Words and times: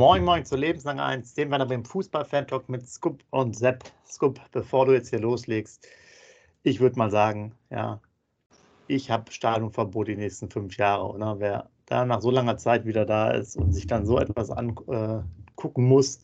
Moin 0.00 0.24
Moin 0.24 0.46
zu 0.46 0.56
Lebenslang 0.56 0.98
1, 0.98 1.34
den 1.34 1.50
wir 1.50 1.58
dann 1.58 1.68
beim 1.68 1.84
Fußball-Fan-Talk 1.84 2.70
mit 2.70 2.88
Scoop 2.88 3.22
und 3.28 3.54
Sepp. 3.54 3.84
Scoop, 4.06 4.40
bevor 4.50 4.86
du 4.86 4.94
jetzt 4.94 5.10
hier 5.10 5.20
loslegst, 5.20 5.86
ich 6.62 6.80
würde 6.80 6.98
mal 6.98 7.10
sagen, 7.10 7.52
ja, 7.68 8.00
ich 8.86 9.10
habe 9.10 9.30
Stadionverbot 9.30 10.08
die 10.08 10.16
nächsten 10.16 10.48
fünf 10.48 10.78
Jahre, 10.78 11.04
oder? 11.06 11.38
Wer 11.38 11.68
da 11.84 12.06
nach 12.06 12.22
so 12.22 12.30
langer 12.30 12.56
Zeit 12.56 12.86
wieder 12.86 13.04
da 13.04 13.32
ist 13.32 13.58
und 13.58 13.74
sich 13.74 13.86
dann 13.86 14.06
so 14.06 14.18
etwas 14.18 14.50
angucken 14.50 15.22
äh, 15.60 15.86
muss 15.86 16.20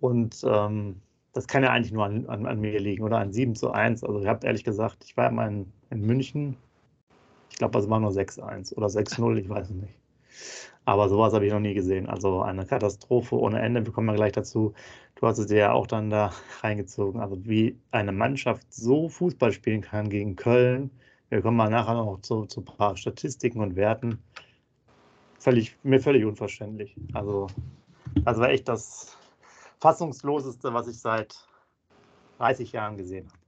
und 0.00 0.42
ähm, 0.44 1.02
das 1.34 1.46
kann 1.46 1.64
ja 1.64 1.68
eigentlich 1.68 1.92
nur 1.92 2.06
an, 2.06 2.26
an, 2.30 2.46
an, 2.46 2.60
mir 2.62 2.80
liegen, 2.80 3.04
oder? 3.04 3.18
An 3.18 3.30
7 3.30 3.54
zu 3.54 3.72
1. 3.72 4.04
Also 4.04 4.20
ich 4.20 4.26
habe 4.26 4.46
ehrlich 4.46 4.64
gesagt, 4.64 5.04
ich 5.04 5.18
war 5.18 5.28
immer 5.28 5.46
in, 5.46 5.70
in 5.90 6.00
München, 6.00 6.56
ich 7.50 7.58
glaube, 7.58 7.78
es 7.78 7.90
war 7.90 8.00
nur 8.00 8.12
6-1 8.12 8.74
oder 8.74 8.86
6-0, 8.86 9.36
ich 9.36 9.50
weiß 9.50 9.68
es 9.68 9.74
nicht. 9.74 9.94
Aber 10.84 11.08
sowas 11.08 11.32
habe 11.32 11.46
ich 11.46 11.52
noch 11.52 11.60
nie 11.60 11.74
gesehen. 11.74 12.08
Also 12.08 12.42
eine 12.42 12.66
Katastrophe 12.66 13.38
ohne 13.38 13.60
Ende. 13.60 13.86
Wir 13.86 13.92
kommen 13.92 14.08
ja 14.08 14.14
gleich 14.14 14.32
dazu. 14.32 14.74
Du 15.14 15.26
hast 15.26 15.38
es 15.38 15.46
dir 15.46 15.58
ja 15.58 15.72
auch 15.72 15.86
dann 15.86 16.10
da 16.10 16.32
reingezogen. 16.60 17.20
Also 17.20 17.44
wie 17.44 17.78
eine 17.92 18.10
Mannschaft 18.10 18.72
so 18.72 19.08
Fußball 19.08 19.52
spielen 19.52 19.80
kann 19.80 20.08
gegen 20.08 20.34
Köln. 20.34 20.90
Wir 21.28 21.40
kommen 21.40 21.56
mal 21.56 21.70
nachher 21.70 21.94
noch 21.94 22.20
zu, 22.20 22.46
zu 22.46 22.60
ein 22.60 22.64
paar 22.64 22.96
Statistiken 22.96 23.60
und 23.60 23.76
Werten. 23.76 24.18
Völlig, 25.38 25.76
mir 25.82 26.00
völlig 26.00 26.24
unverständlich. 26.24 26.96
Also 27.12 27.46
das 28.24 28.38
war 28.38 28.50
echt 28.50 28.68
das 28.68 29.16
fassungsloseste, 29.80 30.74
was 30.74 30.88
ich 30.88 31.00
seit 31.00 31.34
30 32.38 32.72
Jahren 32.72 32.96
gesehen 32.96 33.26
habe. 33.28 33.38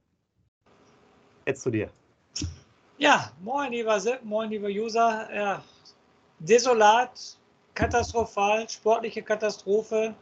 Jetzt 1.45 1.61
zu 1.61 1.69
dir. 1.69 1.89
Ja, 2.97 3.31
moin 3.41 3.71
lieber 3.71 3.99
Sepp, 3.99 4.23
moin 4.23 4.49
lieber 4.49 4.67
User. 4.67 5.29
Ja, 5.33 5.63
desolat, 6.39 7.37
katastrophal, 7.73 8.67
sportliche 8.69 9.21
Katastrophe. 9.21 10.15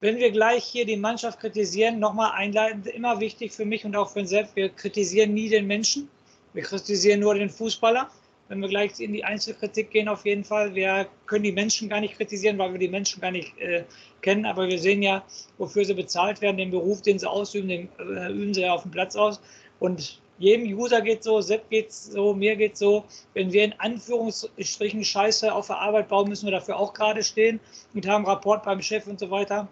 Wenn 0.00 0.16
wir 0.16 0.30
gleich 0.30 0.64
hier 0.64 0.86
die 0.86 0.96
Mannschaft 0.96 1.40
kritisieren, 1.40 1.98
nochmal 1.98 2.32
einleitend, 2.32 2.86
immer 2.86 3.20
wichtig 3.20 3.52
für 3.52 3.66
mich 3.66 3.84
und 3.84 3.94
auch 3.96 4.10
für 4.10 4.20
den 4.20 4.26
Sepp, 4.26 4.48
wir 4.54 4.70
kritisieren 4.70 5.34
nie 5.34 5.48
den 5.48 5.66
Menschen, 5.66 6.08
wir 6.52 6.62
kritisieren 6.62 7.20
nur 7.20 7.34
den 7.34 7.50
Fußballer. 7.50 8.10
Wenn 8.48 8.60
wir 8.60 8.68
gleich 8.68 8.98
in 8.98 9.12
die 9.12 9.22
Einzelkritik 9.22 9.90
gehen, 9.92 10.08
auf 10.08 10.26
jeden 10.26 10.42
Fall. 10.42 10.74
Wir 10.74 11.06
können 11.26 11.44
die 11.44 11.52
Menschen 11.52 11.88
gar 11.88 12.00
nicht 12.00 12.16
kritisieren, 12.16 12.58
weil 12.58 12.72
wir 12.72 12.80
die 12.80 12.88
Menschen 12.88 13.20
gar 13.20 13.30
nicht 13.30 13.56
äh, 13.58 13.84
kennen. 14.22 14.44
Aber 14.44 14.66
wir 14.66 14.80
sehen 14.80 15.02
ja, 15.02 15.24
wofür 15.56 15.84
sie 15.84 15.94
bezahlt 15.94 16.40
werden. 16.40 16.56
Den 16.56 16.72
Beruf, 16.72 17.00
den 17.00 17.20
sie 17.20 17.30
ausüben, 17.30 17.68
den 17.68 17.88
äh, 18.00 18.32
üben 18.32 18.52
sie 18.52 18.62
ja 18.62 18.72
auf 18.72 18.82
dem 18.82 18.90
Platz 18.90 19.14
aus. 19.14 19.40
Und 19.78 20.20
jedem 20.40 20.66
User 20.66 21.02
geht 21.02 21.22
so, 21.22 21.40
Sepp 21.42 21.68
geht 21.68 21.92
so, 21.92 22.34
mir 22.34 22.56
geht 22.56 22.76
so. 22.76 23.04
Wenn 23.34 23.52
wir 23.52 23.62
in 23.62 23.74
Anführungsstrichen 23.78 25.04
Scheiße 25.04 25.52
auf 25.52 25.66
der 25.66 25.78
Arbeit 25.78 26.08
bauen, 26.08 26.28
müssen 26.28 26.46
wir 26.46 26.52
dafür 26.52 26.78
auch 26.78 26.94
gerade 26.94 27.22
stehen 27.22 27.60
und 27.94 28.08
haben 28.08 28.24
Rapport 28.24 28.64
beim 28.64 28.80
Chef 28.80 29.06
und 29.06 29.20
so 29.20 29.30
weiter. 29.30 29.68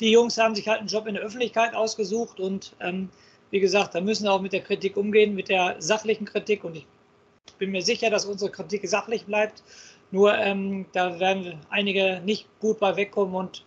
Die 0.00 0.10
Jungs 0.10 0.36
haben 0.36 0.54
sich 0.54 0.68
halt 0.68 0.80
einen 0.80 0.88
Job 0.88 1.06
in 1.06 1.14
der 1.14 1.22
Öffentlichkeit 1.22 1.74
ausgesucht 1.74 2.40
und 2.40 2.76
ähm, 2.80 3.08
wie 3.50 3.60
gesagt, 3.60 3.94
da 3.94 4.02
müssen 4.02 4.24
wir 4.24 4.32
auch 4.32 4.42
mit 4.42 4.52
der 4.52 4.60
Kritik 4.60 4.98
umgehen, 4.98 5.34
mit 5.34 5.48
der 5.48 5.76
sachlichen 5.78 6.26
Kritik 6.26 6.62
und 6.62 6.76
ich 6.76 6.86
bin 7.58 7.70
mir 7.70 7.82
sicher, 7.82 8.10
dass 8.10 8.26
unsere 8.26 8.50
Kritik 8.50 8.86
sachlich 8.86 9.24
bleibt. 9.24 9.62
Nur 10.10 10.36
ähm, 10.36 10.84
da 10.92 11.18
werden 11.20 11.58
einige 11.70 12.20
nicht 12.24 12.46
gut 12.60 12.80
bei 12.80 12.96
wegkommen 12.96 13.34
und 13.34 13.64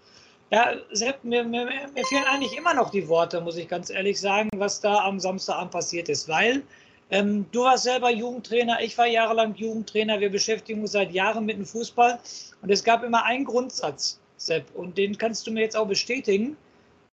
ja, 0.51 0.75
Sepp, 0.91 1.23
mir, 1.23 1.43
mir, 1.43 1.65
mir, 1.65 2.05
fehlen 2.05 2.23
eigentlich 2.23 2.57
immer 2.57 2.73
noch 2.73 2.89
die 2.89 3.07
Worte, 3.07 3.41
muss 3.41 3.57
ich 3.57 3.67
ganz 3.67 3.89
ehrlich 3.89 4.19
sagen, 4.19 4.49
was 4.55 4.79
da 4.79 5.03
am 5.03 5.19
Samstagabend 5.19 5.71
passiert 5.71 6.07
ist. 6.07 6.29
Weil 6.29 6.63
ähm, 7.09 7.45
du 7.51 7.63
warst 7.63 7.83
selber 7.83 8.09
Jugendtrainer, 8.11 8.81
ich 8.81 8.97
war 8.97 9.07
jahrelang 9.07 9.55
Jugendtrainer, 9.55 10.19
wir 10.19 10.29
beschäftigen 10.29 10.81
uns 10.81 10.93
seit 10.93 11.11
Jahren 11.11 11.45
mit 11.45 11.57
dem 11.57 11.65
Fußball. 11.65 12.19
Und 12.61 12.71
es 12.71 12.83
gab 12.83 13.03
immer 13.03 13.23
einen 13.25 13.43
Grundsatz, 13.43 14.19
Sepp, 14.37 14.73
und 14.75 14.97
den 14.97 15.17
kannst 15.17 15.45
du 15.47 15.51
mir 15.51 15.61
jetzt 15.61 15.75
auch 15.75 15.87
bestätigen. 15.87 16.55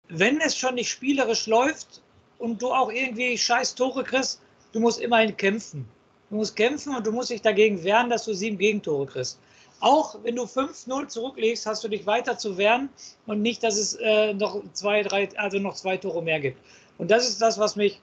Wenn 0.08 0.40
es 0.40 0.56
schon 0.56 0.74
nicht 0.74 0.90
spielerisch 0.90 1.46
läuft 1.46 2.02
und 2.38 2.60
du 2.60 2.70
auch 2.70 2.92
irgendwie 2.92 3.38
scheiß 3.38 3.74
Tore 3.74 4.04
kriegst, 4.04 4.42
du 4.72 4.80
musst 4.80 5.00
immerhin 5.00 5.36
kämpfen. 5.36 5.88
Du 6.28 6.36
musst 6.36 6.56
kämpfen 6.56 6.94
und 6.94 7.06
du 7.06 7.12
musst 7.12 7.30
dich 7.30 7.40
dagegen 7.40 7.82
wehren, 7.82 8.10
dass 8.10 8.24
du 8.24 8.34
sieben 8.34 8.58
Gegentore 8.58 9.06
kriegst. 9.06 9.38
Auch 9.82 10.22
wenn 10.22 10.36
du 10.36 10.44
5-0 10.44 11.08
zurücklegst, 11.08 11.66
hast 11.66 11.82
du 11.82 11.88
dich 11.88 12.06
weiter 12.06 12.38
zu 12.38 12.56
wehren 12.56 12.88
und 13.26 13.42
nicht, 13.42 13.64
dass 13.64 13.76
es 13.76 13.94
äh, 13.96 14.32
noch 14.32 14.62
zwei, 14.72 15.02
drei, 15.02 15.28
also 15.36 15.58
noch 15.58 15.74
zwei 15.74 15.96
Tore 15.96 16.22
mehr 16.22 16.38
gibt. 16.38 16.60
Und 16.98 17.10
das 17.10 17.28
ist 17.28 17.42
das, 17.42 17.58
was 17.58 17.74
mich 17.74 18.00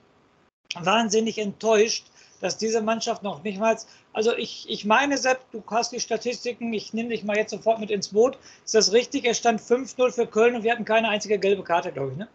wahnsinnig 0.75 1.38
enttäuscht, 1.38 2.07
dass 2.41 2.57
diese 2.57 2.81
Mannschaft 2.81 3.23
noch 3.23 3.44
nicht 3.44 3.59
mal, 3.59 3.78
also 4.12 4.35
ich, 4.35 4.66
ich 4.69 4.84
meine, 4.84 5.18
Sepp, 5.18 5.39
du 5.53 5.63
hast 5.72 5.94
die 5.94 6.01
Statistiken, 6.01 6.73
ich 6.73 6.94
nehme 6.94 7.09
dich 7.09 7.23
mal 7.23 7.38
jetzt 7.38 7.51
sofort 7.51 7.79
mit 7.79 7.91
ins 7.91 8.09
Boot. 8.09 8.38
Ist 8.66 8.75
das 8.75 8.91
richtig? 8.91 9.23
Es 9.23 9.38
stand 9.38 9.62
5-0 9.62 10.12
für 10.12 10.28
Köln 10.28 10.57
und 10.57 10.63
wir 10.63 10.73
hatten 10.73 10.84
keine 10.84 11.07
einzige 11.07 11.39
gelbe 11.39 11.63
Karte, 11.63 11.94
glaube 11.94 12.12
ich, 12.12 12.18
ne? 12.18 12.28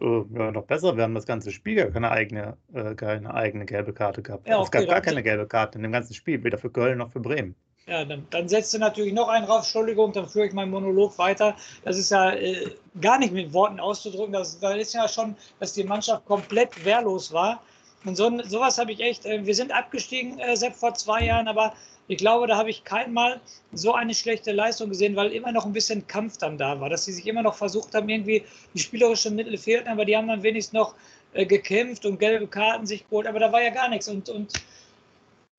Äh, 0.00 0.38
ja, 0.38 0.52
noch 0.52 0.64
besser, 0.64 0.96
wir 0.96 1.02
haben 1.02 1.16
das 1.16 1.26
ganze 1.26 1.50
Spiel 1.50 1.74
gar 1.74 1.90
keine 1.90 2.12
eigene, 2.12 2.56
äh, 2.72 2.94
keine 2.94 3.34
eigene 3.34 3.66
gelbe 3.66 3.92
Karte 3.92 4.22
gehabt. 4.22 4.46
Ja, 4.46 4.60
okay, 4.60 4.64
es 4.64 4.70
gab 4.70 4.86
gar 4.86 5.00
keine 5.00 5.24
gelbe 5.24 5.48
Karte 5.48 5.78
in 5.78 5.82
dem 5.82 5.90
ganzen 5.90 6.14
Spiel, 6.14 6.44
weder 6.44 6.56
für 6.56 6.70
Köln 6.70 6.98
noch 6.98 7.10
für 7.10 7.18
Bremen. 7.18 7.56
Ja, 7.90 8.04
dann, 8.04 8.24
dann 8.30 8.48
setzt 8.48 8.72
du 8.72 8.78
natürlich 8.78 9.12
noch 9.12 9.26
einen 9.26 9.46
drauf. 9.46 9.64
Entschuldigung, 9.64 10.12
dann 10.12 10.28
führe 10.28 10.46
ich 10.46 10.52
meinen 10.52 10.70
Monolog 10.70 11.18
weiter. 11.18 11.56
Das 11.84 11.98
ist 11.98 12.10
ja 12.12 12.30
äh, 12.30 12.70
gar 13.00 13.18
nicht 13.18 13.32
mit 13.32 13.52
Worten 13.52 13.80
auszudrücken. 13.80 14.32
Das, 14.32 14.60
das 14.60 14.76
ist 14.76 14.94
ja 14.94 15.08
schon, 15.08 15.36
dass 15.58 15.72
die 15.72 15.82
Mannschaft 15.82 16.24
komplett 16.26 16.84
wehrlos 16.84 17.32
war. 17.32 17.60
Und 18.04 18.16
so, 18.16 18.30
sowas 18.44 18.78
habe 18.78 18.92
ich 18.92 19.00
echt. 19.00 19.26
Äh, 19.26 19.44
wir 19.44 19.56
sind 19.56 19.72
abgestiegen, 19.72 20.38
äh, 20.38 20.56
Sepp, 20.56 20.76
vor 20.76 20.94
zwei 20.94 21.24
Jahren, 21.24 21.48
aber 21.48 21.74
ich 22.06 22.18
glaube, 22.18 22.46
da 22.46 22.56
habe 22.56 22.70
ich 22.70 22.84
kein 22.84 23.12
Mal 23.12 23.40
so 23.72 23.92
eine 23.92 24.14
schlechte 24.14 24.52
Leistung 24.52 24.90
gesehen, 24.90 25.16
weil 25.16 25.32
immer 25.32 25.50
noch 25.50 25.66
ein 25.66 25.72
bisschen 25.72 26.06
Kampf 26.06 26.36
dann 26.36 26.58
da 26.58 26.80
war, 26.80 26.90
dass 26.90 27.06
sie 27.06 27.12
sich 27.12 27.26
immer 27.26 27.42
noch 27.42 27.56
versucht 27.56 27.92
haben, 27.96 28.08
irgendwie 28.08 28.44
die 28.72 28.78
spielerischen 28.78 29.34
Mittel 29.34 29.58
fehlten, 29.58 29.88
aber 29.88 30.04
die 30.04 30.16
haben 30.16 30.28
dann 30.28 30.44
wenigstens 30.44 30.74
noch 30.74 30.94
äh, 31.32 31.44
gekämpft 31.44 32.06
und 32.06 32.20
gelbe 32.20 32.46
Karten 32.46 32.86
sich 32.86 33.04
geholt, 33.08 33.26
aber 33.26 33.40
da 33.40 33.50
war 33.50 33.62
ja 33.62 33.70
gar 33.70 33.88
nichts. 33.88 34.08
Und, 34.08 34.28
und 34.28 34.52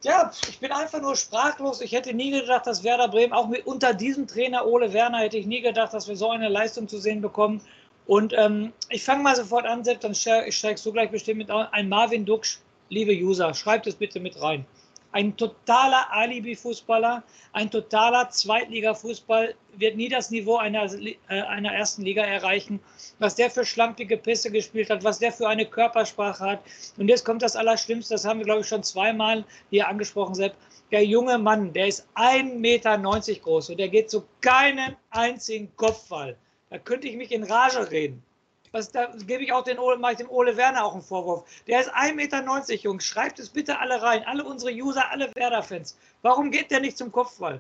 ja, 0.04 0.32
ich 0.50 0.60
bin 0.60 0.72
einfach 0.72 1.02
nur 1.02 1.16
sprachlos. 1.16 1.82
Ich 1.82 1.92
hätte 1.92 2.14
nie 2.14 2.32
gedacht, 2.32 2.68
dass 2.68 2.84
Werder 2.84 3.08
Bremen, 3.08 3.34
auch 3.34 3.48
mit, 3.48 3.66
unter 3.66 3.94
diesem 3.94 4.28
Trainer 4.28 4.66
Ole 4.66 4.94
Werner, 4.94 5.20
hätte 5.20 5.38
ich 5.38 5.46
nie 5.46 5.62
gedacht, 5.62 5.94
dass 5.94 6.08
wir 6.08 6.16
so 6.16 6.32
eine 6.32 6.50
Leistung 6.50 6.88
zu 6.88 7.00
sehen 7.00 7.22
bekommen. 7.22 7.62
Und 8.08 8.34
ähm, 8.36 8.74
ich 8.90 9.04
fange 9.04 9.24
mal 9.24 9.36
sofort 9.36 9.66
an, 9.66 9.84
Sepp, 9.84 10.02
dann 10.02 10.16
steigst 10.16 10.86
du 10.86 10.92
gleich 10.92 11.12
bestimmt 11.12 11.38
mit 11.38 11.52
ein 11.52 11.88
Marvin 11.88 12.26
Duksch, 12.26 12.58
liebe 12.90 13.14
User, 13.14 13.54
schreibt 13.54 13.88
es 13.88 13.96
bitte 13.96 14.20
mit 14.20 14.42
rein 14.42 14.66
ein 15.12 15.36
totaler 15.36 16.12
Alibi-Fußballer, 16.12 17.24
ein 17.54 17.70
totaler 17.70 18.30
Zweitliga-Fußball 18.30 19.56
wird 19.76 19.98
nie 19.98 20.10
das 20.10 20.32
Niveau 20.32 20.58
einer, 20.58 20.90
äh, 20.94 21.16
einer 21.28 21.74
ersten 21.74 22.04
Liga 22.04 22.24
erreichen. 22.24 22.80
Was 23.20 23.36
der 23.36 23.50
für 23.50 23.66
schlampige 23.66 24.18
Pässe 24.18 24.52
gespielt 24.52 24.90
hat, 24.90 25.04
was 25.04 25.20
der 25.20 25.32
für 25.32 25.48
eine 25.48 25.66
Körpersprache 25.66 26.44
hat. 26.44 26.64
Und 26.98 27.08
jetzt 27.08 27.26
kommt 27.26 27.42
das 27.42 27.56
Allerschlimmste, 27.56 28.14
das 28.14 28.26
haben 28.26 28.40
wir, 28.40 28.46
glaube 28.46 28.62
ich, 28.62 28.68
schon 28.68 28.84
zweimal 28.84 29.44
hier 29.70 29.88
angesprochen, 29.88 30.36
Sepp. 30.36 30.56
Der 30.92 31.06
junge 31.06 31.38
Mann, 31.38 31.72
der 31.72 31.88
ist 31.88 32.08
1,90 32.16 32.58
Meter 32.60 32.98
groß 33.42 33.70
und 33.70 33.80
der 33.80 33.88
geht 33.88 34.10
zu 34.10 34.26
keinem 34.42 34.96
einzigen 35.10 35.74
Kopfball. 35.78 36.36
Da 36.70 36.78
könnte 36.80 37.08
ich 37.08 37.16
mich 37.16 37.32
in 37.32 37.44
Rage 37.44 37.92
reden. 37.92 38.24
Was, 38.72 38.92
da 38.92 39.08
gebe 39.28 39.44
ich 39.44 39.52
auch 39.52 39.64
den 39.64 39.80
Ole, 39.80 39.98
mache 39.98 40.14
ich 40.14 40.18
dem 40.20 40.30
Ole 40.30 40.56
Werner 40.56 40.86
auch 40.86 40.94
einen 40.94 41.02
Vorwurf. 41.02 41.44
Der 41.68 41.82
ist 41.82 41.94
1,90 41.94 42.14
Meter, 42.16 42.74
Jungs. 42.76 43.04
Schreibt 43.04 43.40
es 43.40 43.50
bitte 43.50 43.80
alle 43.80 44.02
rein. 44.02 44.24
Alle 44.26 44.46
unsere 44.46 44.72
User, 44.72 45.12
alle 45.12 45.34
Werder-Fans. 45.36 45.98
Warum 46.22 46.52
geht 46.52 46.72
der 46.72 46.80
nicht 46.80 46.98
zum 46.98 47.12
Kopfball? 47.12 47.60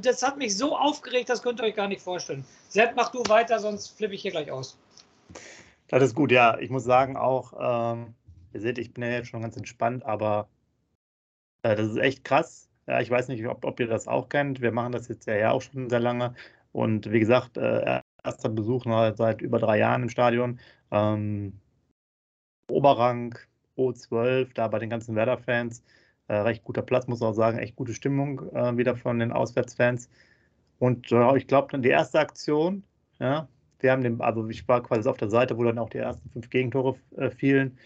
Das 0.00 0.22
hat 0.22 0.36
mich 0.36 0.56
so 0.56 0.76
aufgeregt, 0.76 1.28
das 1.28 1.42
könnt 1.42 1.60
ihr 1.60 1.64
euch 1.64 1.74
gar 1.74 1.88
nicht 1.88 2.02
vorstellen. 2.02 2.44
Sepp, 2.68 2.94
mach 2.96 3.10
du 3.10 3.22
weiter, 3.28 3.58
sonst 3.58 3.96
flippe 3.96 4.14
ich 4.14 4.22
hier 4.22 4.30
gleich 4.30 4.50
aus. 4.50 4.78
Das 5.88 6.02
ist 6.02 6.14
gut, 6.14 6.32
ja. 6.32 6.58
Ich 6.58 6.70
muss 6.70 6.84
sagen 6.84 7.16
auch, 7.16 7.52
ähm, 7.58 8.14
ihr 8.52 8.60
seht, 8.60 8.78
ich 8.78 8.92
bin 8.92 9.04
ja 9.04 9.10
jetzt 9.10 9.28
schon 9.28 9.42
ganz 9.42 9.56
entspannt, 9.56 10.04
aber 10.04 10.48
äh, 11.62 11.76
das 11.76 11.88
ist 11.88 11.98
echt 11.98 12.24
krass. 12.24 12.68
Ja, 12.86 13.00
ich 13.00 13.10
weiß 13.10 13.28
nicht, 13.28 13.46
ob, 13.46 13.64
ob, 13.64 13.80
ihr 13.80 13.86
das 13.86 14.08
auch 14.08 14.28
kennt. 14.28 14.60
Wir 14.60 14.72
machen 14.72 14.92
das 14.92 15.08
jetzt 15.08 15.26
ja 15.26 15.50
auch 15.50 15.62
schon 15.62 15.88
sehr 15.88 16.00
lange. 16.00 16.34
Und 16.72 17.10
wie 17.10 17.20
gesagt, 17.20 17.56
äh, 17.56 18.00
erster 18.24 18.48
Besuch 18.48 18.84
seit 19.16 19.42
über 19.42 19.58
drei 19.58 19.78
Jahren 19.78 20.02
im 20.02 20.08
Stadion. 20.08 20.58
Ähm, 20.90 21.60
Oberrang, 22.70 23.38
O12, 23.76 24.52
da 24.54 24.68
bei 24.68 24.78
den 24.78 24.90
ganzen 24.90 25.14
Werder-Fans. 25.14 25.82
Äh, 26.28 26.36
recht 26.36 26.64
guter 26.64 26.82
Platz, 26.82 27.06
muss 27.06 27.22
auch 27.22 27.34
sagen, 27.34 27.58
echt 27.58 27.76
gute 27.76 27.92
Stimmung 27.92 28.50
äh, 28.54 28.76
wieder 28.76 28.96
von 28.96 29.18
den 29.18 29.32
Auswärtsfans. 29.32 30.08
Und 30.78 31.12
äh, 31.12 31.36
ich 31.36 31.46
glaube, 31.46 31.68
dann 31.70 31.82
die 31.82 31.90
erste 31.90 32.18
Aktion, 32.18 32.82
ja, 33.18 33.46
wir 33.80 33.92
haben 33.92 34.02
den, 34.02 34.20
also 34.20 34.48
ich 34.48 34.66
war 34.66 34.82
quasi 34.82 35.08
auf 35.08 35.18
der 35.18 35.28
Seite, 35.28 35.58
wo 35.58 35.64
dann 35.64 35.78
auch 35.78 35.90
die 35.90 35.98
ersten 35.98 36.28
fünf 36.30 36.48
Gegentore 36.48 36.96
äh, 37.16 37.30
fielen. 37.30 37.78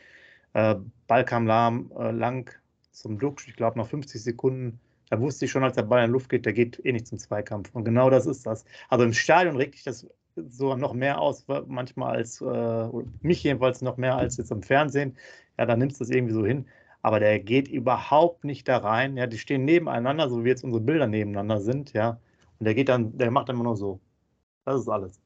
Äh, 0.53 0.77
Ball 1.09 1.25
kam 1.25 1.47
lahm, 1.47 1.91
äh, 1.99 2.13
lang 2.13 2.51
zum 2.93 3.19
Duxch, 3.19 3.49
ich 3.49 3.57
glaube 3.57 3.79
noch 3.79 3.89
50 3.89 4.23
Sekunden 4.23 4.81
da 5.11 5.21
wusste 5.21 5.45
ich 5.45 5.51
schon, 5.51 5.65
als 5.65 5.77
der 5.77 5.83
Ball 5.83 6.05
in 6.05 6.11
die 6.11 6.13
Luft 6.13 6.29
geht, 6.29 6.45
der 6.45 6.53
geht 6.53 6.85
eh 6.85 6.93
nicht 6.93 7.07
zum 7.07 7.19
Zweikampf. 7.19 7.71
Und 7.75 7.85
genau 7.85 8.11
das 8.11 8.27
ist 8.27 8.47
das. 8.47 8.65
Also 8.89 9.05
im 9.05 9.13
Stadion 9.13 9.57
regt 9.57 9.75
dich 9.75 9.85
das 9.85 10.07
so 10.49 10.77
noch 10.77 10.95
mehr 10.95 11.21
aus, 11.21 11.47
manchmal 11.67 12.17
als, 12.17 12.41
äh, 12.41 12.89
mich 13.23 13.43
jedenfalls 13.43 13.83
noch 13.83 13.97
mehr 13.97 14.17
als 14.17 14.37
jetzt 14.37 14.51
im 14.51 14.63
Fernsehen. 14.63 15.17
Ja, 15.59 15.67
da 15.67 15.77
nimmst 15.77 16.01
du 16.01 16.05
es 16.05 16.11
irgendwie 16.11 16.35
so 16.35 16.47
hin. 16.47 16.67
Aber 17.03 17.21
der 17.21 17.39
geht 17.41 17.69
überhaupt 17.69 18.45
nicht 18.45 18.69
da 18.69 18.79
rein. 18.79 19.17
Ja, 19.17 19.27
die 19.27 19.39
stehen 19.39 19.65
nebeneinander, 19.65 20.29
so 20.29 20.45
wie 20.45 20.49
jetzt 20.49 20.65
unsere 20.65 20.83
Bilder 20.83 21.07
nebeneinander 21.07 21.61
sind, 21.61 21.93
ja. 21.93 22.21
Und 22.59 22.65
der 22.67 22.75
geht 22.75 22.89
dann, 22.89 23.17
der 23.17 23.31
macht 23.31 23.49
dann 23.49 23.57
immer 23.57 23.65
nur 23.65 23.77
so. 23.77 24.01
Das 24.65 24.81
ist 24.81 24.89
alles. 24.89 25.21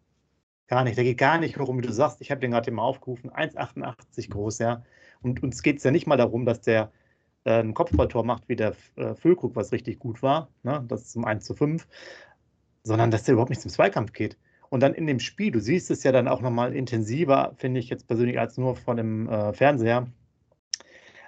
Gar 0.69 0.85
nicht, 0.85 0.97
der 0.97 1.05
geht 1.05 1.19
gar 1.19 1.39
nicht. 1.39 1.59
Und 1.59 1.79
wie 1.79 1.87
du 1.87 1.93
sagst, 1.93 2.21
ich 2.21 2.31
habe 2.31 2.41
den 2.41 2.53
gerade 2.53 2.71
mal 2.71 2.83
aufgerufen, 2.83 3.31
1,88 3.31 4.31
groß, 4.31 4.59
ja. 4.59 4.85
Und 5.23 5.43
uns 5.43 5.63
geht 5.63 5.79
es 5.79 5.85
ja 5.85 5.91
nicht 5.91 6.07
mal 6.07 6.17
darum, 6.17 6.45
dass 6.47 6.61
der 6.61 6.93
äh, 7.45 7.61
ein 7.61 7.75
Kopfballtor 7.75 8.25
macht 8.25 8.49
wie 8.49 8.57
der 8.57 8.75
äh, 8.97 9.15
Füllkrug, 9.15 9.57
was 9.57 9.73
richtig 9.73 9.99
gut 9.99 10.23
war, 10.23 10.49
ne? 10.63 10.85
das 10.89 11.03
ist 11.03 11.13
zum 11.13 11.25
1 11.25 11.45
zu 11.45 11.55
5, 11.55 11.87
sondern 12.85 13.11
dass 13.11 13.25
der 13.25 13.35
überhaupt 13.35 13.51
nicht 13.51 13.63
zum 13.63 13.71
Zweikampf 13.71 14.13
geht. 14.13 14.37
Und 14.73 14.81
dann 14.81 14.95
in 14.95 15.07
dem 15.07 15.21
Spiel, 15.21 15.51
du 15.53 15.61
siehst 15.61 15.91
es 15.91 16.03
ja 16.03 16.13
dann 16.13 16.27
auch 16.27 16.41
nochmal 16.41 16.75
intensiver, 16.75 17.53
finde 17.59 17.79
ich 17.79 17.91
jetzt 17.91 18.07
persönlich, 18.07 18.39
als 18.41 18.57
nur 18.57 18.75
vor 18.75 18.95
dem 18.95 19.29
äh, 19.29 19.53
Fernseher, 19.53 20.07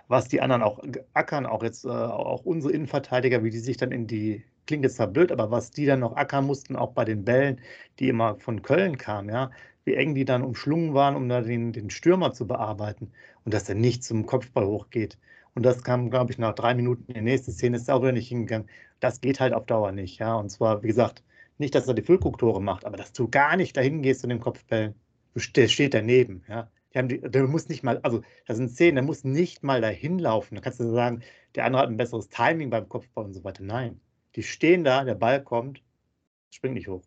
was 0.09 0.29
die 0.29 0.41
anderen 0.41 0.63
auch 0.63 0.83
ackern, 1.13 1.45
auch 1.45 1.63
jetzt 1.63 1.85
äh, 1.85 1.89
auch 1.89 2.47
unsere 2.47 2.73
Innenverteidiger, 2.73 3.45
wie 3.45 3.51
die 3.51 3.59
sich 3.59 3.77
dann 3.77 3.93
in 3.93 4.07
die, 4.07 4.45
klingt 4.67 4.83
jetzt 4.85 4.97
zwar 4.97 5.09
blöd, 5.09 5.31
aber 5.31 5.51
was 5.51 5.71
die 5.71 5.85
dann 5.85 6.01
noch 6.01 6.17
ackern 6.17 6.47
mussten, 6.47 6.75
auch 6.75 6.93
bei 6.93 7.05
den 7.05 7.23
Bällen, 7.27 7.61
die 7.99 8.09
immer 8.09 8.37
von 8.37 8.63
Köln 8.63 8.97
kamen, 8.97 9.29
ja, 9.29 9.51
wie 9.85 9.95
eng 9.95 10.15
die 10.15 10.25
dann 10.25 10.43
umschlungen 10.43 10.95
waren, 10.95 11.15
um 11.15 11.29
da 11.29 11.43
den, 11.43 11.73
den 11.73 11.91
Stürmer 11.91 12.33
zu 12.33 12.47
bearbeiten 12.47 13.13
und 13.45 13.53
dass 13.53 13.69
er 13.69 13.75
nicht 13.75 14.05
zum 14.05 14.25
Kopfball 14.25 14.65
hochgeht. 14.65 15.19
Und 15.55 15.65
das 15.67 15.85
kam, 15.85 16.09
glaube 16.09 16.33
ich, 16.33 16.39
nach 16.39 16.55
drei 16.55 16.75
Minuten. 16.75 17.13
Die 17.13 17.21
nächste 17.21 17.53
Szene 17.53 17.77
ist 17.77 17.91
auch 17.91 18.01
wieder 18.01 18.13
nicht 18.13 18.29
hingegangen. 18.29 18.71
Das 19.01 19.21
geht 19.21 19.39
halt 19.39 19.53
auf 19.53 19.67
Dauer 19.67 19.93
nicht. 19.93 20.19
Ja, 20.19 20.35
und 20.35 20.49
zwar, 20.49 20.83
wie 20.83 20.89
gesagt, 20.89 21.23
nicht, 21.59 21.75
dass 21.75 21.89
er 21.89 21.95
die 21.95 22.03
Füllkuck-Tore 22.03 22.61
macht, 22.61 22.85
aber 22.85 22.97
dass 22.97 23.13
du 23.13 23.29
gar 23.29 23.57
nicht 23.57 23.77
dahin 23.77 24.03
gehst 24.03 24.21
zu 24.21 24.27
den 24.27 24.41
Kopfbällen. 24.41 24.95
Der 25.57 25.69
steht 25.69 25.95
daneben. 25.95 26.45
Ja, 26.49 26.71
die 27.03 27.21
der 27.21 27.47
muss 27.49 27.69
nicht 27.69 27.83
mal, 27.83 27.99
also 28.03 28.23
da 28.47 28.55
sind 28.55 28.71
Szenen, 28.71 28.97
der 28.97 29.05
muss 29.05 29.25
nicht 29.25 29.63
mal 29.63 29.81
dahin 29.81 30.19
laufen. 30.19 30.55
Da 30.55 30.61
kannst 30.61 30.81
du 30.81 30.91
sagen, 30.91 31.23
der 31.55 31.65
andere 31.65 31.83
hat 31.83 31.89
ein 31.89 31.97
besseres 31.97 32.29
Timing 32.29 32.71
beim 32.71 32.89
Kopfball 32.89 33.25
und 33.25 33.35
so 33.35 33.43
weiter. 33.45 33.65
Nein, 33.65 34.01
die 34.37 34.43
stehen 34.43 34.85
da, 34.85 35.05
der 35.05 35.15
Ball 35.17 35.43
kommt, 35.43 35.83
springt 36.51 36.75
nicht 36.75 36.89
hoch. 36.89 37.03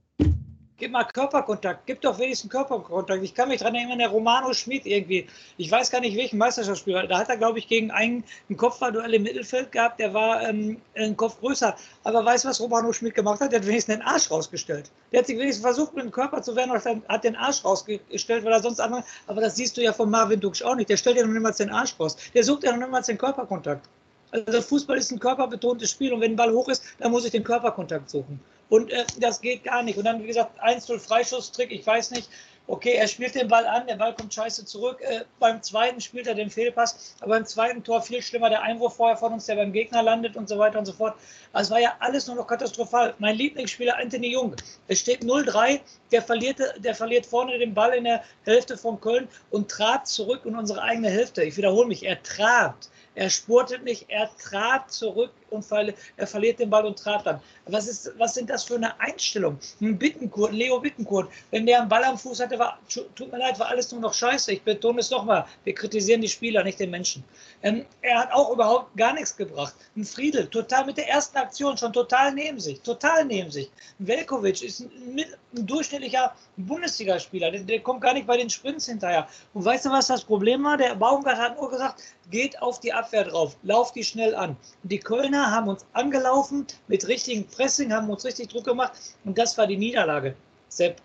Gib 0.79 0.91
mal 0.91 1.06
Körperkontakt. 1.06 1.88
Gib 1.88 2.01
doch 2.01 2.19
wenigstens 2.19 2.51
Körperkontakt. 2.51 3.24
Ich 3.24 3.33
kann 3.33 3.50
mich 3.50 3.59
daran 3.59 3.74
erinnern, 3.74 3.97
der 3.97 4.09
Romano 4.09 4.53
Schmid 4.53 4.85
irgendwie. 4.85 5.25
Ich 5.57 5.71
weiß 5.71 5.89
gar 5.89 6.01
nicht, 6.01 6.15
welchen 6.15 6.38
Meisterschaftsspieler. 6.38 7.07
Da 7.07 7.18
hat 7.18 7.29
er, 7.29 7.38
glaube 7.38 7.57
ich, 7.57 7.68
gegen 7.68 7.89
einen 7.89 8.24
ein 8.47 8.57
Kopfballduell 8.57 9.15
im 9.15 9.24
Mittelfeld 9.24 9.71
gehabt. 9.71 10.00
Der 10.00 10.13
war 10.13 10.47
ähm, 10.47 10.79
ein 10.95 11.18
Kopf 11.18 11.39
größer. 11.39 11.75
Aber 12.03 12.24
weißt 12.24 12.44
du, 12.44 12.50
was 12.50 12.62
Romano 12.62 12.94
Schmid 12.94 13.15
gemacht 13.15 13.41
hat? 13.41 13.53
Der 13.53 13.59
hat 13.59 13.68
wenigstens 13.68 13.95
den 13.95 14.03
Arsch 14.03 14.29
rausgestellt. 14.29 14.91
Der 15.12 15.21
hat 15.21 15.25
sich 15.25 15.39
wenigstens 15.39 15.65
versucht, 15.65 15.95
mit 15.95 16.03
dem 16.03 16.12
Körper 16.12 16.44
zu 16.44 16.56
wehren 16.56 16.69
und 16.69 16.85
hat 17.09 17.23
den 17.23 17.35
Arsch 17.35 17.65
rausgestellt, 17.65 18.45
weil 18.45 18.53
er 18.53 18.62
sonst 18.62 18.80
andere. 18.80 19.03
Aber 19.25 19.41
das 19.41 19.56
siehst 19.56 19.77
du 19.77 19.81
ja 19.81 19.94
von 19.94 20.12
Marvin 20.12 20.39
Duksch 20.39 20.62
auch 20.62 20.75
nicht. 20.75 20.91
Der 20.91 20.97
stellt 20.97 21.18
ja 21.18 21.25
noch 21.25 21.33
niemals 21.33 21.57
den 21.57 21.71
Arsch 21.71 22.00
raus. 22.00 22.18
Der 22.35 22.44
sucht 22.44 22.63
ja 22.63 22.71
noch 22.71 22.85
niemals 22.85 23.07
den 23.07 23.18
Körperkontakt. 23.18 23.89
Also 24.31 24.62
Fußball 24.62 24.97
ist 24.97 25.12
ein 25.12 25.19
körperbetontes 25.19 25.91
Spiel 25.91 26.13
und 26.13 26.21
wenn 26.21 26.33
ein 26.33 26.35
Ball 26.35 26.51
hoch 26.51 26.68
ist, 26.68 26.83
dann 27.00 27.12
muss 27.12 27.25
ich 27.25 27.31
den 27.31 27.44
Körperkontakt 27.44 28.09
suchen. 28.09 28.39
Und 28.69 28.91
äh, 28.91 29.06
das 29.19 29.39
geht 29.39 29.63
gar 29.63 29.83
nicht. 29.83 29.97
Und 29.97 30.06
dann, 30.06 30.21
wie 30.21 30.27
gesagt, 30.27 30.62
1-0 30.62 31.00
Freischusstrick, 31.00 31.71
ich 31.71 31.85
weiß 31.85 32.12
nicht. 32.12 32.29
Okay, 32.69 32.95
er 32.95 33.07
spielt 33.07 33.33
den 33.33 33.47
Ball 33.47 33.65
an, 33.65 33.88
der 33.88 33.95
Ball 33.95 34.13
kommt 34.13 34.33
scheiße 34.33 34.65
zurück. 34.65 35.00
Äh, 35.01 35.21
beim 35.39 35.63
zweiten 35.63 36.01
spielt 36.01 36.27
er 36.27 36.35
den 36.35 36.50
Fehlpass, 36.50 37.15
aber 37.21 37.35
beim 37.35 37.45
zweiten 37.45 37.81
Tor 37.81 38.01
viel 38.01 38.21
schlimmer 38.21 38.50
der 38.50 38.62
Einwurf 38.62 38.97
vorher 38.97 39.15
von 39.15 39.31
uns, 39.31 39.45
der 39.45 39.56
beim 39.56 39.71
Gegner 39.71 40.03
landet 40.03 40.35
und 40.35 40.50
so 40.50 40.59
weiter 40.59 40.77
und 40.77 40.85
so 40.85 40.91
fort. 40.91 41.15
Also 41.53 41.69
es 41.69 41.71
war 41.71 41.80
ja 41.80 41.95
alles 42.00 42.27
nur 42.27 42.35
noch 42.35 42.45
katastrophal. 42.45 43.13
Mein 43.19 43.38
Lieblingsspieler 43.38 43.97
Anthony 43.97 44.33
Jung, 44.33 44.53
es 44.89 45.00
steht 45.00 45.23
0-3, 45.23 45.80
der 46.12 46.21
verliert, 46.21 46.59
der 46.80 46.94
verliert 46.94 47.25
vorne 47.25 47.57
den 47.57 47.73
Ball 47.73 47.94
in 47.94 48.03
der 48.03 48.21
Hälfte 48.44 48.77
von 48.77 49.00
Köln 49.00 49.30
und 49.50 49.71
trat 49.71 50.06
zurück 50.06 50.41
in 50.44 50.57
unsere 50.57 50.81
eigene 50.81 51.09
Hälfte. 51.09 51.44
Ich 51.44 51.56
wiederhole 51.56 51.88
mich, 51.88 52.03
er 52.03 52.21
trat. 52.21 52.89
Er 53.17 53.31
spurtet 53.31 53.83
nicht, 53.83 54.11
er 54.11 54.29
trat 54.37 54.91
zurück 54.91 55.31
verli 55.61 55.94
er 56.15 56.27
verliert 56.27 56.59
den 56.59 56.69
Ball 56.69 56.85
und 56.85 56.97
trat 56.97 57.25
dann. 57.25 57.39
Was, 57.65 57.88
ist, 57.88 58.11
was 58.17 58.33
sind 58.33 58.49
das 58.49 58.63
für 58.63 58.75
eine 58.75 58.99
Einstellung? 58.99 59.57
Ein 59.81 59.97
Bittenkurt, 59.97 60.51
Leo 60.51 60.79
Bittenkurt, 60.79 61.29
wenn 61.51 61.65
der 61.65 61.81
einen 61.81 61.89
Ball 61.89 62.03
am 62.03 62.17
Fuß 62.17 62.39
hatte, 62.39 62.57
war, 62.59 62.79
tut 62.89 63.31
mir 63.31 63.38
leid, 63.38 63.59
war 63.59 63.67
alles 63.67 63.91
nur 63.91 64.01
noch 64.01 64.13
scheiße. 64.13 64.51
Ich 64.51 64.61
betone 64.61 64.99
es 64.99 65.09
nochmal, 65.09 65.45
wir 65.63 65.73
kritisieren 65.73 66.21
die 66.21 66.29
Spieler, 66.29 66.63
nicht 66.63 66.79
den 66.79 66.91
Menschen. 66.91 67.23
Ähm, 67.63 67.85
er 68.01 68.19
hat 68.19 68.31
auch 68.31 68.51
überhaupt 68.51 68.95
gar 68.97 69.13
nichts 69.13 69.35
gebracht. 69.35 69.73
Ein 69.95 70.05
Friedel, 70.05 70.47
total 70.47 70.85
mit 70.85 70.97
der 70.97 71.09
ersten 71.09 71.38
Aktion 71.38 71.77
schon 71.77 71.94
total 71.94 72.33
neben 72.33 72.59
sich, 72.59 72.81
total 72.81 73.25
neben 73.25 73.51
sich. 73.51 73.69
Ein 73.99 74.07
Velkovic 74.07 74.61
ist 74.61 74.81
ein, 74.81 75.25
ein 75.55 75.65
durchschnittlicher 75.65 76.35
Bundesligaspieler, 76.57 77.51
der, 77.51 77.61
der 77.61 77.79
kommt 77.81 78.01
gar 78.01 78.13
nicht 78.13 78.27
bei 78.27 78.38
den 78.38 78.49
Sprints 78.49 78.88
hinterher. 78.88 79.27
Und 79.53 79.65
weißt 79.65 79.85
du, 79.85 79.89
was 79.89 80.07
das 80.07 80.23
Problem 80.23 80.63
war? 80.63 80.77
Der 80.77 80.95
Baumgart 80.95 81.38
hat 81.38 81.59
nur 81.59 81.69
gesagt, 81.69 82.01
geht 82.29 82.61
auf 82.61 82.79
die 82.79 82.94
Abwehr 82.94 83.23
drauf, 83.23 83.55
lauft 83.63 83.95
die 83.95 84.03
schnell 84.03 84.35
an. 84.35 84.55
Die 84.83 84.99
Kölner 84.99 85.36
haben 85.45 85.67
uns 85.67 85.85
angelaufen 85.93 86.65
mit 86.87 87.07
richtigem 87.07 87.45
Pressing, 87.45 87.93
haben 87.93 88.09
uns 88.09 88.25
richtig 88.25 88.49
Druck 88.49 88.65
gemacht 88.65 88.93
und 89.25 89.37
das 89.37 89.57
war 89.57 89.67
die 89.67 89.77
Niederlage. 89.77 90.35
Sepp, 90.69 91.01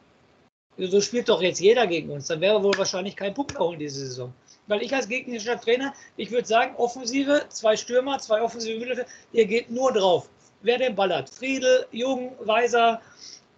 so 0.79 1.00
spielt 1.00 1.29
doch 1.29 1.43
jetzt 1.43 1.61
jeder 1.61 1.87
gegen 1.87 2.11
uns. 2.11 2.26
Dann 2.29 2.40
wäre 2.40 2.62
wohl 2.62 2.76
wahrscheinlich 2.76 3.17
kein 3.17 3.34
Punkt 3.34 3.55
erholen 3.55 3.79
diese 3.79 4.06
Saison. 4.06 4.32
Weil 4.67 4.82
ich 4.82 4.94
als 4.94 5.08
gegnerischer 5.08 5.61
Trainer, 5.61 5.93
ich 6.17 6.31
würde 6.31 6.46
sagen, 6.46 6.75
Offensive, 6.76 7.44
zwei 7.49 7.76
Stürmer, 7.76 8.19
zwei 8.19 8.40
offensive 8.40 8.79
Mittelfelder, 8.79 9.11
ihr 9.32 9.46
geht 9.46 9.70
nur 9.70 9.93
drauf. 9.93 10.29
Wer 10.62 10.79
den 10.79 10.94
Ball 10.94 11.14
hat, 11.14 11.29
Friedel, 11.29 11.87
Jung, 11.90 12.32
Weiser, 12.44 13.00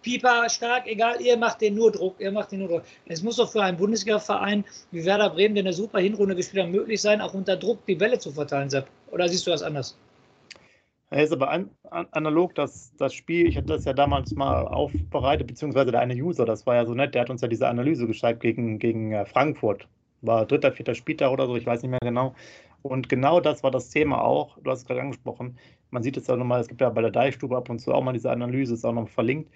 Pieper, 0.01 0.49
stark, 0.49 0.87
egal, 0.87 1.21
ihr 1.21 1.37
macht 1.37 1.61
den 1.61 1.75
nur 1.75 1.91
Druck, 1.91 2.15
ihr 2.19 2.31
macht 2.31 2.51
den 2.51 2.59
nur 2.59 2.67
Druck. 2.67 2.83
Es 3.05 3.21
muss 3.21 3.37
doch 3.37 3.51
für 3.51 3.61
einen 3.61 3.77
Bundesliga-Verein 3.77 4.65
wie 4.91 5.05
Werder 5.05 5.29
Bremen, 5.29 5.55
der 5.55 5.63
eine 5.63 5.73
super 5.73 5.99
Hinrunde 5.99 6.35
gespielt 6.35 6.63
hat, 6.63 6.71
möglich 6.71 7.01
sein, 7.01 7.21
auch 7.21 7.33
unter 7.33 7.55
Druck 7.55 7.85
die 7.85 7.95
Bälle 7.95 8.17
zu 8.19 8.31
verteilen, 8.31 8.69
Sepp. 8.69 8.87
Oder 9.11 9.29
siehst 9.29 9.45
du 9.47 9.51
das 9.51 9.61
anders? 9.61 9.95
Er 11.09 11.23
ist 11.23 11.31
aber 11.31 11.49
an, 11.49 11.69
an, 11.89 12.07
analog, 12.11 12.55
das, 12.55 12.93
das 12.97 13.13
Spiel, 13.13 13.47
ich 13.47 13.57
hatte 13.57 13.67
das 13.67 13.85
ja 13.85 13.93
damals 13.93 14.35
mal 14.35 14.67
aufbereitet, 14.67 15.47
beziehungsweise 15.47 15.91
der 15.91 16.01
eine 16.01 16.15
User, 16.15 16.45
das 16.45 16.65
war 16.65 16.75
ja 16.75 16.85
so 16.85 16.93
nett, 16.93 17.13
der 17.13 17.21
hat 17.21 17.29
uns 17.29 17.41
ja 17.41 17.47
diese 17.47 17.67
Analyse 17.67 18.07
gezeigt 18.07 18.41
gegen, 18.41 18.79
gegen 18.79 19.11
äh, 19.11 19.25
Frankfurt. 19.25 19.87
War 20.21 20.45
dritter, 20.45 20.71
vierter 20.71 20.95
Spieltag 20.95 21.31
oder 21.31 21.45
so, 21.47 21.55
ich 21.55 21.65
weiß 21.65 21.83
nicht 21.83 21.91
mehr 21.91 21.99
genau. 22.01 22.33
Und 22.81 23.09
genau 23.09 23.39
das 23.39 23.63
war 23.63 23.71
das 23.71 23.89
Thema 23.89 24.21
auch, 24.23 24.57
du 24.59 24.71
hast 24.71 24.79
es 24.79 24.85
gerade 24.85 25.01
angesprochen. 25.01 25.57
Man 25.91 26.03
sieht 26.03 26.17
es 26.17 26.27
ja 26.27 26.35
nochmal, 26.35 26.61
es 26.61 26.67
gibt 26.67 26.81
ja 26.81 26.89
bei 26.89 27.01
der 27.01 27.11
Deichstube 27.11 27.55
ab 27.55 27.69
und 27.69 27.79
zu 27.79 27.93
auch 27.93 28.03
mal 28.03 28.13
diese 28.13 28.31
Analyse, 28.31 28.73
ist 28.73 28.85
auch 28.85 28.93
noch 28.93 29.07
verlinkt 29.09 29.51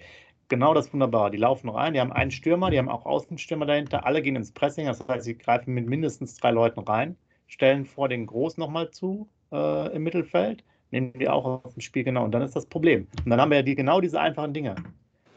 genau 0.50 0.74
das 0.74 0.92
wunderbar. 0.92 1.30
Die 1.30 1.38
laufen 1.38 1.70
rein, 1.70 1.94
die 1.94 2.00
haben 2.00 2.12
einen 2.12 2.30
Stürmer, 2.30 2.70
die 2.70 2.78
haben 2.78 2.90
auch 2.90 3.06
Außenstürmer 3.06 3.64
dahinter, 3.64 4.04
alle 4.04 4.20
gehen 4.20 4.36
ins 4.36 4.52
Pressing, 4.52 4.86
das 4.86 5.06
heißt, 5.08 5.24
sie 5.24 5.38
greifen 5.38 5.72
mit 5.72 5.86
mindestens 5.86 6.36
drei 6.36 6.50
Leuten 6.50 6.80
rein, 6.80 7.16
stellen 7.46 7.86
vor 7.86 8.08
den 8.08 8.26
Groß 8.26 8.58
nochmal 8.58 8.90
zu 8.90 9.30
äh, 9.52 9.94
im 9.94 10.02
Mittelfeld, 10.02 10.64
nehmen 10.90 11.12
die 11.14 11.28
auch 11.28 11.64
aus 11.64 11.74
dem 11.74 11.80
Spiel 11.80 12.04
genau 12.04 12.24
und 12.24 12.32
dann 12.32 12.42
ist 12.42 12.56
das 12.56 12.66
Problem. 12.66 13.06
Und 13.24 13.30
dann 13.30 13.40
haben 13.40 13.50
wir 13.50 13.58
ja 13.58 13.62
die, 13.62 13.74
genau 13.74 14.00
diese 14.00 14.20
einfachen 14.20 14.52
Dinge. 14.52 14.74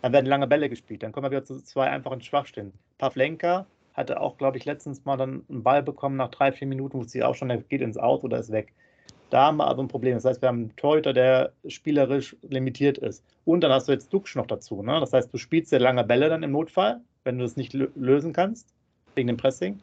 Dann 0.02 0.14
werden 0.14 0.26
lange 0.26 0.48
Bälle 0.48 0.70
gespielt, 0.70 1.04
dann 1.04 1.12
kommen 1.12 1.26
wir 1.26 1.32
wieder 1.32 1.46
zu 1.46 1.64
zwei 1.64 1.90
einfachen 1.90 2.22
Schwachstellen. 2.22 2.74
Pavlenka 2.98 3.66
hatte 3.94 4.20
auch, 4.20 4.38
glaube 4.38 4.58
ich, 4.58 4.66
letztens 4.66 5.06
mal 5.06 5.18
dann 5.18 5.44
einen 5.50 5.64
Ball 5.64 5.84
bekommen 5.84 6.18
nach 6.18 6.30
drei, 6.30 6.52
vier 6.52 6.68
Minuten, 6.68 6.98
wusste 6.98 7.20
ich 7.20 7.24
auch 7.24 7.36
schon, 7.36 7.50
der 7.50 7.58
geht 7.58 7.82
ins 7.82 7.98
Aus 7.98 8.24
oder 8.24 8.40
ist 8.40 8.52
weg. 8.52 8.74
Da 9.30 9.48
haben 9.48 9.58
wir 9.58 9.68
also 9.68 9.82
ein 9.82 9.88
Problem. 9.88 10.14
Das 10.14 10.26
heißt, 10.26 10.42
wir 10.42 10.50
haben 10.50 10.60
einen 10.60 10.76
Torhüter, 10.76 11.12
der 11.12 11.54
spielerisch 11.68 12.36
limitiert 12.44 13.00
ist. 13.00 13.24
Und 13.46 13.62
dann 13.62 13.72
hast 13.72 13.88
du 13.88 13.92
jetzt 13.92 14.14
Duxch 14.14 14.36
noch 14.36 14.46
dazu. 14.46 14.84
Ne? 14.84 15.00
Das 15.00 15.12
heißt, 15.12 15.34
du 15.34 15.38
spielst 15.38 15.72
sehr 15.72 15.80
lange 15.80 16.04
Bälle 16.04 16.30
dann 16.30 16.44
im 16.44 16.52
Notfall, 16.52 17.02
wenn 17.24 17.38
du 17.38 17.44
das 17.44 17.56
nicht 17.56 17.74
lösen 17.74 18.32
kannst, 18.34 18.68
wegen 19.16 19.28
dem 19.28 19.38
Pressing. 19.38 19.80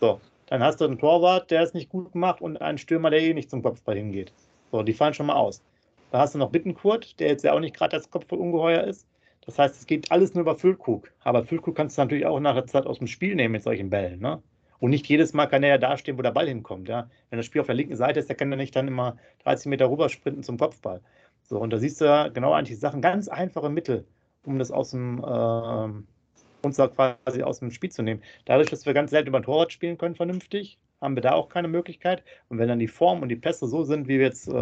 So, 0.00 0.20
dann 0.46 0.62
hast 0.62 0.80
du 0.80 0.84
einen 0.84 0.98
Torwart, 0.98 1.50
der 1.50 1.62
es 1.62 1.72
nicht 1.72 1.88
gut 1.88 2.12
gemacht 2.12 2.42
und 2.42 2.60
einen 2.60 2.76
Stürmer, 2.76 3.08
der 3.10 3.20
eh 3.20 3.32
nicht 3.32 3.48
zum 3.48 3.62
Kopfball 3.62 3.96
hingeht. 3.96 4.32
So, 4.70 4.82
die 4.82 4.92
fallen 4.92 5.14
schon 5.14 5.26
mal 5.26 5.34
aus. 5.34 5.62
Da 6.10 6.20
hast 6.20 6.34
du 6.34 6.38
noch 6.38 6.50
Bittenkurt, 6.50 7.18
der 7.20 7.28
jetzt 7.28 7.44
ja 7.44 7.52
auch 7.52 7.60
nicht 7.60 7.76
gerade 7.76 7.96
das 7.96 8.10
Kopfballungeheuer 8.10 8.84
ist. 8.84 9.06
Das 9.46 9.58
heißt, 9.58 9.76
es 9.76 9.86
geht 9.86 10.10
alles 10.10 10.34
nur 10.34 10.42
über 10.42 10.56
Füllkrug. 10.56 11.10
Aber 11.20 11.44
Füllkrug 11.44 11.76
kannst 11.76 11.96
du 11.96 12.02
natürlich 12.02 12.26
auch 12.26 12.40
nach 12.40 12.54
der 12.54 12.66
Zeit 12.66 12.86
aus 12.86 12.98
dem 12.98 13.06
Spiel 13.06 13.34
nehmen 13.34 13.52
mit 13.52 13.62
solchen 13.62 13.90
Bällen. 13.90 14.20
Ne? 14.20 14.42
Und 14.80 14.90
nicht 14.90 15.06
jedes 15.06 15.32
Mal 15.32 15.46
kann 15.46 15.62
er 15.62 15.70
ja 15.70 15.78
dastehen, 15.78 16.18
wo 16.18 16.22
der 16.22 16.32
Ball 16.32 16.48
hinkommt. 16.48 16.88
Ja? 16.88 17.08
Wenn 17.30 17.38
das 17.38 17.46
Spiel 17.46 17.60
auf 17.60 17.66
der 17.66 17.76
linken 17.76 17.96
Seite 17.96 18.20
ist, 18.20 18.28
der 18.28 18.36
kann 18.36 18.50
er 18.52 18.56
nicht 18.56 18.74
dann 18.74 18.88
immer 18.88 19.16
30 19.44 19.66
Meter 19.66 19.90
rüber 19.90 20.08
sprinten 20.08 20.42
zum 20.42 20.58
Kopfball. 20.58 21.00
So, 21.42 21.58
und 21.58 21.70
da 21.72 21.78
siehst 21.78 22.00
du 22.00 22.04
ja 22.04 22.28
genau 22.28 22.52
eigentlich 22.52 22.70
die 22.70 22.80
Sachen, 22.80 23.02
ganz 23.02 23.28
einfache 23.28 23.70
Mittel, 23.70 24.06
um 24.44 24.58
das 24.58 24.70
aus 24.70 24.90
dem, 24.92 25.18
äh, 25.18 26.64
uns 26.66 26.76
da 26.76 26.88
quasi 26.88 27.42
aus 27.42 27.58
dem 27.58 27.70
Spiel 27.70 27.90
zu 27.90 28.02
nehmen. 28.02 28.22
Dadurch, 28.44 28.70
dass 28.70 28.86
wir 28.86 28.94
ganz 28.94 29.10
selten 29.10 29.28
über 29.28 29.40
den 29.40 29.44
Torwart 29.44 29.72
spielen 29.72 29.98
können, 29.98 30.14
vernünftig, 30.14 30.78
haben 31.00 31.16
wir 31.16 31.22
da 31.22 31.32
auch 31.32 31.48
keine 31.48 31.68
Möglichkeit. 31.68 32.22
Und 32.48 32.58
wenn 32.58 32.68
dann 32.68 32.78
die 32.78 32.88
Form 32.88 33.22
und 33.22 33.28
die 33.28 33.36
Pässe 33.36 33.66
so 33.66 33.84
sind, 33.84 34.08
wie 34.08 34.18
wir 34.18 34.26
jetzt 34.26 34.48
äh, 34.48 34.52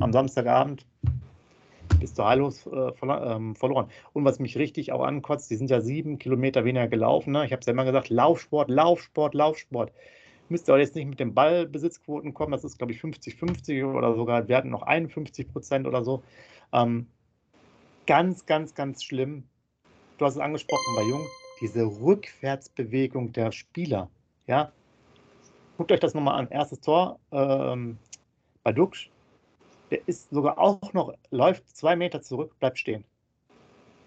am 0.00 0.12
Samstagabend 0.12 0.86
bis 2.00 2.14
zur 2.14 2.28
heillos 2.28 2.66
äh, 2.66 2.92
ähm, 3.02 3.56
verloren. 3.56 3.88
Und 4.12 4.24
was 4.24 4.38
mich 4.38 4.56
richtig 4.56 4.92
auch 4.92 5.02
ankotzt, 5.02 5.50
die 5.50 5.56
sind 5.56 5.70
ja 5.70 5.80
sieben 5.80 6.18
Kilometer 6.18 6.64
weniger 6.64 6.88
gelaufen. 6.88 7.32
Ne? 7.32 7.44
Ich 7.44 7.52
habe 7.52 7.60
es 7.60 7.66
ja 7.66 7.72
immer 7.72 7.84
gesagt, 7.84 8.08
Laufsport, 8.08 8.70
Laufsport, 8.70 9.34
Laufsport. 9.34 9.92
Müsst 10.48 10.68
ihr 10.68 10.74
auch 10.74 10.78
jetzt 10.78 10.94
nicht 10.94 11.08
mit 11.08 11.20
den 11.20 11.34
Ballbesitzquoten 11.34 12.32
kommen, 12.32 12.52
das 12.52 12.64
ist, 12.64 12.78
glaube 12.78 12.92
ich, 12.92 13.00
50-50 13.00 13.84
oder 13.84 14.14
sogar, 14.14 14.48
wir 14.48 14.56
hatten 14.56 14.70
noch 14.70 14.82
51 14.82 15.48
Prozent 15.48 15.86
oder 15.86 16.02
so. 16.02 16.22
Ähm, 16.72 17.06
ganz, 18.06 18.46
ganz, 18.46 18.74
ganz 18.74 19.04
schlimm. 19.04 19.44
Du 20.16 20.24
hast 20.24 20.34
es 20.34 20.40
angesprochen 20.40 20.96
bei 20.96 21.02
Jung, 21.02 21.26
diese 21.60 21.84
Rückwärtsbewegung 21.84 23.32
der 23.32 23.52
Spieler. 23.52 24.08
Ja, 24.46 24.72
guckt 25.78 25.92
euch 25.92 26.00
das 26.00 26.12
nochmal 26.12 26.38
an. 26.38 26.48
Erstes 26.50 26.80
Tor 26.80 27.18
ähm, 27.32 27.98
bei 28.64 28.72
Duxch, 28.72 29.10
der 29.90 30.06
ist 30.06 30.28
sogar 30.30 30.58
auch 30.58 30.92
noch, 30.92 31.14
läuft 31.30 31.74
zwei 31.74 31.96
Meter 31.96 32.20
zurück, 32.20 32.58
bleibt 32.58 32.78
stehen. 32.78 33.04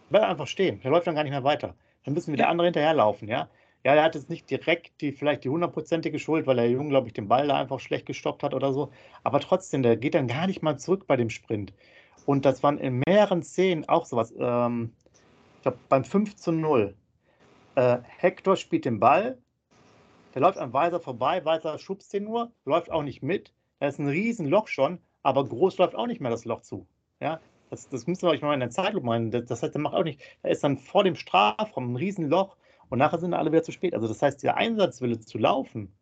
bleibt 0.10 0.26
einfach 0.26 0.48
stehen. 0.48 0.80
Der 0.82 0.92
läuft 0.92 1.08
dann 1.08 1.16
gar 1.16 1.24
nicht 1.24 1.32
mehr 1.32 1.44
weiter. 1.44 1.74
Dann 2.04 2.14
müssen 2.14 2.34
wieder 2.34 2.44
ja. 2.44 2.50
andere 2.50 2.68
hinterherlaufen, 2.68 3.28
ja. 3.28 3.50
Ja, 3.84 3.96
er 3.96 4.04
hat 4.04 4.14
jetzt 4.14 4.30
nicht 4.30 4.48
direkt 4.50 5.02
die, 5.02 5.12
vielleicht 5.12 5.44
die 5.44 5.50
hundertprozentige 5.50 6.20
Schuld, 6.20 6.46
weil 6.46 6.58
der 6.58 6.70
Junge, 6.70 6.90
glaube 6.90 7.08
ich, 7.08 7.14
den 7.14 7.28
Ball 7.28 7.48
da 7.48 7.58
einfach 7.58 7.80
schlecht 7.80 8.06
gestoppt 8.06 8.44
hat 8.44 8.54
oder 8.54 8.74
so. 8.74 8.92
Aber 9.24 9.40
trotzdem, 9.40 9.82
der 9.82 9.98
geht 9.98 10.14
dann 10.14 10.28
gar 10.28 10.46
nicht 10.46 10.62
mal 10.62 10.78
zurück 10.78 11.08
bei 11.08 11.16
dem 11.16 11.32
Sprint. 11.32 11.74
Und 12.28 12.46
das 12.46 12.62
waren 12.62 12.78
in 12.78 13.02
mehreren 13.08 13.42
Szenen 13.42 13.90
auch 13.90 14.06
sowas. 14.06 14.34
Ähm, 14.38 14.92
ich 15.56 15.62
glaube, 15.64 15.80
beim 15.90 16.04
5 16.04 16.36
zu 16.36 16.52
0. 16.52 16.96
Äh, 17.76 17.98
Hector 18.18 18.56
spielt 18.56 18.86
den 18.86 19.00
Ball, 19.00 19.40
der 20.34 20.42
läuft 20.42 20.58
am 20.58 20.74
Weiser 20.74 21.00
vorbei, 21.00 21.44
Weiser 21.46 21.78
schubst 21.80 22.14
den 22.14 22.26
nur, 22.26 22.52
läuft 22.66 22.92
auch 22.92 23.04
nicht 23.04 23.22
mit. 23.22 23.54
Da 23.80 23.88
ist 23.88 24.00
ein 24.00 24.08
Riesenloch 24.08 24.68
schon, 24.68 25.00
aber 25.24 25.46
groß 25.46 25.78
läuft 25.78 25.96
auch 25.96 26.08
nicht 26.08 26.22
mehr 26.22 26.32
das 26.32 26.46
Loch 26.46 26.62
zu. 26.62 26.88
Ja, 27.20 27.40
das, 27.70 27.90
das 27.90 28.08
müsst 28.08 28.24
ihr 28.24 28.30
euch 28.30 28.42
mal 28.42 28.54
in 28.54 28.60
der 28.60 28.70
Zeitlupe 28.70 29.06
meinen. 29.06 29.32
Das, 29.32 29.46
das 29.46 29.64
heißt, 29.64 29.74
der 29.74 29.82
macht 29.82 29.96
auch 29.96 30.04
nicht, 30.04 30.22
da 30.44 30.50
ist 30.50 30.64
dann 30.64 30.78
vor 30.78 31.04
dem 31.04 31.16
Strafraum 31.16 31.94
ein 31.94 31.96
Riesenloch 31.96 32.56
und 32.90 33.00
nachher 33.00 33.20
sind 33.20 33.34
alle 33.34 33.52
wieder 33.52 33.64
zu 33.64 33.72
spät. 33.72 33.94
Also 33.94 34.08
das 34.08 34.22
heißt, 34.22 34.44
der 34.44 34.58
Einsatzwille 34.58 35.20
zu 35.20 35.38
laufen, 35.38 35.94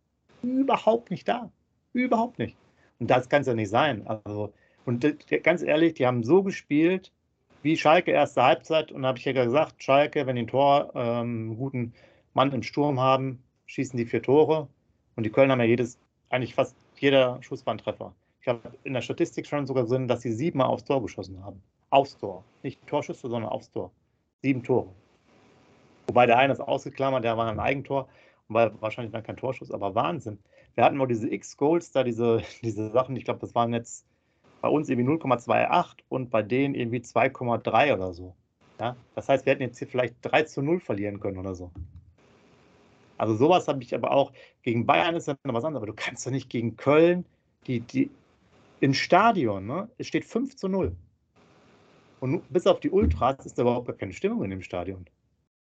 überhaupt 0.41 1.11
nicht 1.11 1.27
da. 1.27 1.51
Überhaupt 1.93 2.39
nicht. 2.39 2.55
Und 2.99 3.09
das 3.09 3.29
kann 3.29 3.41
es 3.41 3.47
ja 3.47 3.53
nicht 3.53 3.69
sein. 3.69 4.05
Also, 4.07 4.53
und 4.85 5.05
ganz 5.43 5.61
ehrlich, 5.61 5.93
die 5.93 6.05
haben 6.05 6.23
so 6.23 6.43
gespielt, 6.43 7.11
wie 7.61 7.77
Schalke 7.77 8.11
erste 8.11 8.43
Halbzeit. 8.43 8.91
Und 8.91 9.03
da 9.03 9.09
habe 9.09 9.19
ich 9.19 9.25
ja 9.25 9.33
gesagt, 9.33 9.83
Schalke, 9.83 10.25
wenn 10.27 10.35
die 10.35 10.43
ein 10.43 10.47
Tor, 10.47 10.91
ähm, 10.95 11.49
einen 11.49 11.57
guten 11.57 11.93
Mann 12.33 12.51
im 12.51 12.63
Sturm 12.63 12.99
haben, 12.99 13.43
schießen 13.69 13.97
die 13.97 14.05
vier 14.05 14.21
Tore. 14.21 14.67
Und 15.15 15.25
die 15.25 15.29
Köln 15.29 15.51
haben 15.51 15.59
ja 15.59 15.65
jedes, 15.65 15.99
eigentlich 16.29 16.55
fast 16.55 16.75
jeder 16.97 17.41
Schuss 17.41 17.65
war 17.65 17.73
ein 17.73 17.77
Treffer. 17.77 18.13
Ich 18.41 18.47
habe 18.47 18.61
in 18.83 18.93
der 18.93 19.01
Statistik 19.01 19.47
schon 19.47 19.67
sogar 19.67 19.85
drin, 19.85 20.07
dass 20.07 20.21
sie 20.21 20.31
siebenmal 20.31 20.67
aufs 20.67 20.83
Tor 20.83 21.01
geschossen 21.01 21.43
haben. 21.43 21.61
Aufs 21.89 22.17
Tor. 22.17 22.43
Nicht 22.63 22.85
Torschüsse, 22.87 23.29
sondern 23.29 23.49
aufs 23.49 23.71
Tor. 23.71 23.91
Sieben 24.41 24.63
Tore. 24.63 24.89
Wobei 26.07 26.25
der 26.25 26.37
eine 26.37 26.53
ist 26.53 26.61
ausgeklammert, 26.61 27.23
der 27.23 27.37
war 27.37 27.51
ein 27.51 27.59
Eigentor 27.59 28.07
und 28.47 28.55
war 28.55 28.81
wahrscheinlich 28.81 29.11
dann 29.11 29.23
kein 29.23 29.37
Torschuss, 29.37 29.71
aber 29.71 29.93
Wahnsinn. 29.93 30.39
Wir 30.75 30.83
hatten 30.83 30.97
mal 30.97 31.07
diese 31.07 31.31
X-Goals 31.31 31.91
da, 31.91 32.03
diese, 32.03 32.41
diese 32.63 32.89
Sachen, 32.89 33.15
ich 33.15 33.25
glaube, 33.25 33.39
das 33.39 33.53
waren 33.53 33.73
jetzt 33.73 34.05
bei 34.61 34.69
uns 34.69 34.89
irgendwie 34.89 35.09
0,28 35.09 35.97
und 36.09 36.31
bei 36.31 36.41
denen 36.41 36.73
irgendwie 36.73 36.99
2,3 36.99 37.93
oder 37.93 38.13
so. 38.13 38.35
Ja? 38.79 38.95
Das 39.13 39.29
heißt, 39.29 39.45
wir 39.45 39.53
hätten 39.53 39.63
jetzt 39.63 39.77
hier 39.77 39.87
vielleicht 39.87 40.15
3 40.21 40.43
zu 40.43 40.61
0 40.61 40.79
verlieren 40.79 41.19
können 41.19 41.37
oder 41.37 41.53
so. 41.53 41.71
Also 43.19 43.35
sowas 43.35 43.67
habe 43.67 43.83
ich 43.83 43.93
aber 43.93 44.11
auch, 44.11 44.31
gegen 44.63 44.85
Bayern 44.85 45.15
ist 45.15 45.27
dann 45.27 45.37
was 45.43 45.63
anderes, 45.63 45.83
aber 45.83 45.91
du 45.91 45.93
kannst 45.93 46.25
doch 46.25 46.31
nicht 46.31 46.49
gegen 46.49 46.77
Köln, 46.77 47.25
die, 47.67 47.81
die 47.81 48.09
im 48.79 48.93
Stadion, 48.93 49.67
ne? 49.67 49.89
es 49.97 50.07
steht 50.07 50.25
5 50.25 50.55
zu 50.55 50.69
0. 50.69 50.95
Und 52.21 52.51
bis 52.51 52.65
auf 52.65 52.79
die 52.79 52.89
Ultras 52.89 53.45
ist 53.45 53.57
da 53.57 53.63
überhaupt 53.63 53.87
gar 53.87 53.95
keine 53.95 54.13
Stimmung 54.13 54.43
in 54.43 54.49
dem 54.49 54.61
Stadion. 54.61 55.05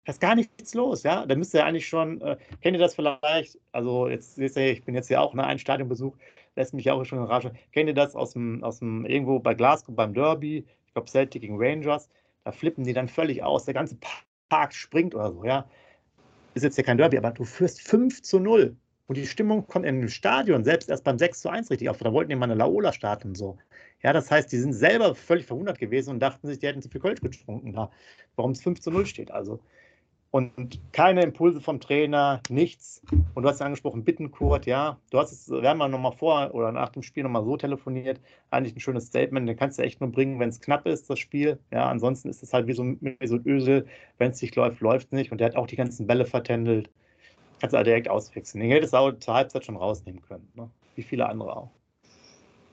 Da 0.05 0.11
ist 0.11 0.21
gar 0.21 0.35
nichts 0.35 0.73
los, 0.75 1.03
ja. 1.03 1.25
Da 1.25 1.35
müsste 1.35 1.57
ja 1.57 1.65
eigentlich 1.65 1.87
schon, 1.87 2.21
äh, 2.21 2.37
kennt 2.61 2.77
ihr 2.77 2.79
das 2.79 2.95
vielleicht? 2.95 3.59
Also, 3.71 4.07
jetzt 4.07 4.35
seht 4.35 4.55
ihr, 4.55 4.71
ich 4.71 4.83
bin 4.83 4.95
jetzt 4.95 5.09
ja 5.09 5.19
auch, 5.19 5.33
ne, 5.33 5.45
ein 5.45 5.59
Stadionbesuch, 5.59 6.15
lässt 6.55 6.73
mich 6.73 6.89
auch 6.89 7.03
schon 7.05 7.19
überraschen. 7.19 7.57
Kennt 7.71 7.89
ihr 7.89 7.93
das 7.93 8.15
aus 8.15 8.33
dem, 8.33 8.63
aus 8.63 8.79
dem 8.79 9.05
irgendwo 9.05 9.39
bei 9.39 9.53
Glasgow 9.53 9.95
beim 9.95 10.13
Derby? 10.13 10.65
Ich 10.85 10.93
glaube, 10.93 11.09
Celtic 11.09 11.41
gegen 11.41 11.57
Rangers. 11.57 12.09
Da 12.43 12.51
flippen 12.51 12.83
die 12.83 12.93
dann 12.93 13.07
völlig 13.07 13.43
aus. 13.43 13.65
Der 13.65 13.73
ganze 13.73 13.97
Park 14.49 14.73
springt 14.73 15.13
oder 15.13 15.31
so, 15.31 15.43
ja. 15.43 15.67
Ist 16.57 16.63
jetzt 16.63 16.77
ja 16.77 16.83
kein 16.83 16.97
Derby, 16.97 17.19
aber 17.19 17.29
du 17.29 17.43
führst 17.43 17.81
5 17.81 18.23
zu 18.23 18.39
0. 18.39 18.75
Und 19.05 19.15
die 19.15 19.27
Stimmung 19.27 19.67
kommt 19.67 19.85
in 19.85 20.01
dem 20.01 20.09
Stadion 20.09 20.63
selbst 20.63 20.89
erst 20.89 21.03
beim 21.03 21.19
6 21.19 21.41
zu 21.41 21.49
1 21.49 21.69
richtig 21.69 21.87
auf. 21.87 21.99
Da 21.99 22.11
wollten 22.11 22.29
die 22.29 22.35
mal 22.35 22.45
eine 22.45 22.55
Laola 22.55 22.91
starten 22.91 23.27
und 23.29 23.35
so. 23.37 23.59
Ja, 24.01 24.11
das 24.11 24.31
heißt, 24.31 24.51
die 24.51 24.57
sind 24.57 24.73
selber 24.73 25.13
völlig 25.13 25.45
verwundert 25.45 25.77
gewesen 25.77 26.09
und 26.09 26.19
dachten 26.19 26.47
sich, 26.47 26.57
die 26.57 26.65
hätten 26.65 26.81
zu 26.81 26.89
viel 26.89 26.99
Kölsch 26.99 27.21
getrunken 27.21 27.73
da, 27.73 27.91
warum 28.35 28.51
es 28.53 28.61
5 28.63 28.79
zu 28.81 28.89
0 28.89 29.05
steht. 29.05 29.29
Also, 29.29 29.59
und 30.31 30.79
keine 30.91 31.21
Impulse 31.21 31.61
vom 31.61 31.79
Trainer, 31.79 32.41
nichts. 32.49 33.01
Und 33.33 33.43
du 33.43 33.49
hast 33.49 33.59
ja 33.59 33.65
angesprochen, 33.65 34.03
Bittenkurt, 34.03 34.65
ja. 34.65 34.99
Du 35.09 35.19
hast 35.19 35.31
es, 35.31 35.49
wir 35.49 35.67
haben 35.67 35.79
ja 35.79 35.87
nochmal 35.87 36.11
vor 36.11 36.53
oder 36.53 36.71
nach 36.71 36.89
dem 36.89 37.01
Spiel 37.01 37.23
nochmal 37.23 37.45
so 37.45 37.55
telefoniert. 37.55 38.19
Eigentlich 38.51 38.75
ein 38.75 38.79
schönes 38.81 39.07
Statement, 39.07 39.47
den 39.47 39.55
kannst 39.55 39.79
du 39.79 39.83
echt 39.83 40.01
nur 40.01 40.11
bringen, 40.11 40.39
wenn 40.39 40.49
es 40.49 40.59
knapp 40.59 40.85
ist, 40.85 41.09
das 41.09 41.19
Spiel. 41.19 41.59
Ja, 41.71 41.89
ansonsten 41.89 42.29
ist 42.29 42.43
es 42.43 42.53
halt 42.53 42.67
wie 42.67 42.73
so, 42.73 42.83
wie 42.83 43.27
so 43.27 43.35
ein 43.35 43.47
Ösel. 43.47 43.87
Wenn 44.17 44.31
es 44.31 44.41
nicht 44.41 44.55
läuft, 44.55 44.81
läuft 44.81 45.07
es 45.07 45.11
nicht. 45.13 45.31
Und 45.31 45.39
der 45.39 45.47
hat 45.47 45.55
auch 45.55 45.67
die 45.67 45.77
ganzen 45.77 46.07
Bälle 46.07 46.25
vertändelt. 46.25 46.89
Kannst 47.59 47.73
du 47.73 47.77
halt 47.77 47.87
direkt 47.87 48.09
auswechseln. 48.09 48.61
Den 48.61 48.71
hättest 48.71 48.93
du 48.93 48.97
auch 48.97 49.11
zur 49.13 49.33
Halbzeit 49.33 49.65
schon 49.65 49.77
rausnehmen 49.77 50.21
können. 50.21 50.47
Ne? 50.55 50.69
Wie 50.95 51.03
viele 51.03 51.27
andere 51.29 51.55
auch. 51.55 51.76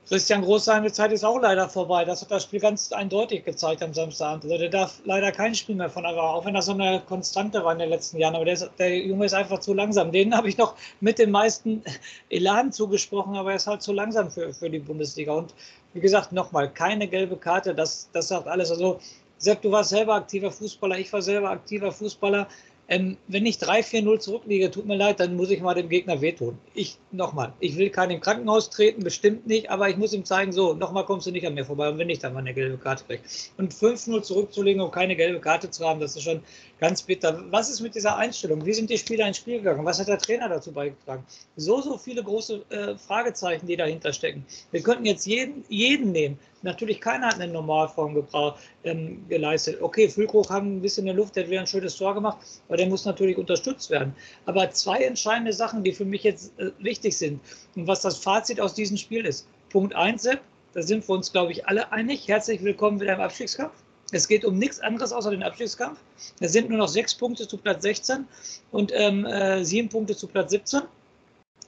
Christian 0.07 0.43
Groß, 0.43 0.65
seine 0.65 0.91
Zeit 0.91 1.11
ist 1.11 1.23
auch 1.23 1.41
leider 1.41 1.67
vorbei. 1.67 2.05
Das 2.05 2.21
hat 2.21 2.29
das 2.29 2.43
Spiel 2.43 2.59
ganz 2.59 2.91
eindeutig 2.91 3.43
gezeigt 3.43 3.81
am 3.81 3.91
Samstagabend. 3.91 4.43
Also 4.43 4.57
der 4.59 4.69
darf 4.69 5.01
leider 5.03 5.31
kein 5.31 5.55
Spiel 5.55 5.73
mehr 5.73 5.89
von 5.89 6.05
aber 6.05 6.35
auch 6.35 6.45
wenn 6.45 6.53
das 6.53 6.67
so 6.67 6.73
eine 6.73 7.01
Konstante 7.07 7.63
war 7.63 7.73
in 7.73 7.79
den 7.79 7.89
letzten 7.89 8.17
Jahren. 8.17 8.35
Aber 8.35 8.45
der, 8.45 8.53
ist, 8.53 8.69
der 8.77 8.95
Junge 8.99 9.25
ist 9.25 9.33
einfach 9.33 9.59
zu 9.59 9.73
langsam. 9.73 10.11
Den 10.11 10.37
habe 10.37 10.47
ich 10.47 10.59
noch 10.59 10.75
mit 11.01 11.17
dem 11.17 11.31
meisten 11.31 11.81
Elan 12.29 12.71
zugesprochen, 12.71 13.35
aber 13.35 13.49
er 13.49 13.55
ist 13.55 13.65
halt 13.65 13.81
zu 13.81 13.93
langsam 13.93 14.29
für, 14.29 14.53
für 14.53 14.69
die 14.69 14.77
Bundesliga. 14.77 15.33
Und 15.33 15.55
wie 15.93 16.01
gesagt, 16.01 16.31
nochmal, 16.31 16.69
keine 16.69 17.07
gelbe 17.07 17.37
Karte, 17.37 17.73
das, 17.73 18.07
das 18.13 18.27
sagt 18.27 18.47
alles. 18.47 18.69
Also 18.69 18.99
Sepp, 19.39 19.63
du 19.63 19.71
warst 19.71 19.89
selber 19.89 20.13
aktiver 20.13 20.51
Fußballer, 20.51 20.99
ich 20.99 21.11
war 21.11 21.21
selber 21.23 21.49
aktiver 21.49 21.91
Fußballer. 21.91 22.47
Ähm, 22.87 23.17
wenn 23.27 23.45
ich 23.45 23.57
3-4-0 23.57 24.19
zurückliege, 24.19 24.69
tut 24.69 24.85
mir 24.85 24.95
leid, 24.95 25.19
dann 25.19 25.35
muss 25.35 25.49
ich 25.49 25.61
mal 25.61 25.73
dem 25.73 25.89
Gegner 25.89 26.21
wehtun. 26.21 26.57
Ich, 26.75 26.97
nochmal, 27.11 27.53
ich 27.59 27.77
will 27.77 27.89
keinen 27.89 28.11
im 28.11 28.21
Krankenhaus 28.21 28.69
treten, 28.69 29.03
bestimmt 29.03 29.47
nicht, 29.47 29.71
aber 29.71 29.89
ich 29.89 29.97
muss 29.97 30.13
ihm 30.13 30.23
zeigen, 30.23 30.51
so, 30.51 30.73
nochmal 30.73 31.05
kommst 31.05 31.25
du 31.25 31.31
nicht 31.31 31.47
an 31.47 31.55
mir 31.55 31.65
vorbei 31.65 31.89
und 31.89 31.97
wenn 31.97 32.07
nicht, 32.07 32.23
dann 32.23 32.33
mal 32.33 32.39
eine 32.39 32.53
gelbe 32.53 32.77
Karte 32.77 33.03
krieg. 33.05 33.21
Und 33.57 33.73
5-0 33.73 34.21
zurückzulegen 34.21 34.81
und 34.81 34.91
keine 34.91 35.15
gelbe 35.15 35.39
Karte 35.39 35.71
zu 35.71 35.83
haben, 35.83 35.99
das 35.99 36.15
ist 36.15 36.23
schon 36.23 36.41
ganz 36.79 37.01
bitter. 37.01 37.43
Was 37.49 37.69
ist 37.69 37.81
mit 37.81 37.95
dieser 37.95 38.17
Einstellung? 38.17 38.65
Wie 38.65 38.73
sind 38.73 38.89
die 38.89 38.97
Spieler 38.97 39.27
ins 39.27 39.37
Spiel 39.37 39.57
gegangen? 39.57 39.85
Was 39.85 39.99
hat 39.99 40.07
der 40.07 40.19
Trainer 40.19 40.49
dazu 40.49 40.71
beigetragen? 40.71 41.25
So, 41.55 41.81
so 41.81 41.97
viele 41.97 42.23
große 42.23 42.65
äh, 42.69 42.97
Fragezeichen, 42.97 43.65
die 43.65 43.77
dahinter 43.77 44.13
stecken. 44.13 44.45
Wir 44.71 44.81
könnten 44.81 45.05
jetzt 45.05 45.25
jeden, 45.25 45.63
jeden 45.69 46.11
nehmen. 46.11 46.37
Natürlich 46.65 46.99
keiner 46.99 47.27
hat 47.27 47.39
eine 47.39 47.53
Normalform 47.53 48.15
gebraucht, 48.15 48.59
ähm, 48.83 49.23
geleistet. 49.29 49.79
Okay, 49.83 50.09
Füllkrug 50.09 50.49
hat 50.49 50.63
ein 50.63 50.81
bisschen 50.81 51.03
in 51.03 51.05
der 51.05 51.15
Luft, 51.15 51.35
der 51.35 51.43
hat 51.43 51.51
wieder 51.51 51.61
ein 51.61 51.67
schönes 51.67 51.95
Tor 51.95 52.15
gemacht, 52.15 52.39
aber 52.67 52.77
der 52.77 52.87
muss 52.87 53.05
natürlich 53.05 53.37
unterstützt 53.37 53.91
werden. 53.91 54.15
Aber 54.47 54.71
zwei 54.71 54.97
entscheidende 55.03 55.53
Sachen, 55.53 55.83
die 55.83 55.91
für 55.91 56.05
mich 56.05 56.23
jetzt 56.23 56.57
äh, 56.59 56.71
wichtig 56.79 57.15
sind 57.15 57.39
und 57.75 57.85
was 57.85 58.01
das 58.01 58.17
Fazit 58.17 58.59
aus 58.59 58.73
diesem 58.73 58.97
Spiel 58.97 59.27
ist. 59.27 59.47
Punkt 59.69 59.93
1, 59.93 60.23
Sepp, 60.23 60.41
da 60.73 60.81
sind 60.81 61.07
wir 61.07 61.13
uns, 61.13 61.31
glaube 61.31 61.51
ich, 61.51 61.67
alle 61.67 61.91
einig. 61.91 62.27
Herzlich 62.27 62.63
willkommen 62.63 62.99
wieder 62.99 63.13
im 63.13 63.21
Abstiegskampf. 63.21 63.73
Es 64.11 64.27
geht 64.27 64.43
um 64.43 64.57
nichts 64.57 64.79
anderes 64.79 65.13
außer 65.13 65.29
den 65.29 65.43
Abstiegskampf. 65.43 65.99
Es 66.39 66.51
sind 66.51 66.69
nur 66.69 66.79
noch 66.79 66.87
sechs 66.87 67.13
Punkte 67.13 67.47
zu 67.47 67.57
Platz 67.57 67.83
16 67.83 68.25
und 68.71 68.91
ähm, 68.95 69.23
äh, 69.27 69.63
sieben 69.63 69.89
Punkte 69.89 70.15
zu 70.15 70.25
Platz 70.25 70.49
17. 70.49 70.81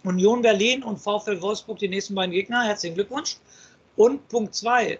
Union 0.03 0.41
Berlin 0.41 0.81
und 0.81 0.97
VfL 0.97 1.39
Wolfsburg 1.39 1.77
die 1.77 1.87
nächsten 1.87 2.15
beiden 2.15 2.31
Gegner. 2.31 2.63
Herzlichen 2.63 2.95
Glückwunsch. 2.95 3.37
Und 3.97 4.27
Punkt 4.29 4.55
zwei, 4.55 4.99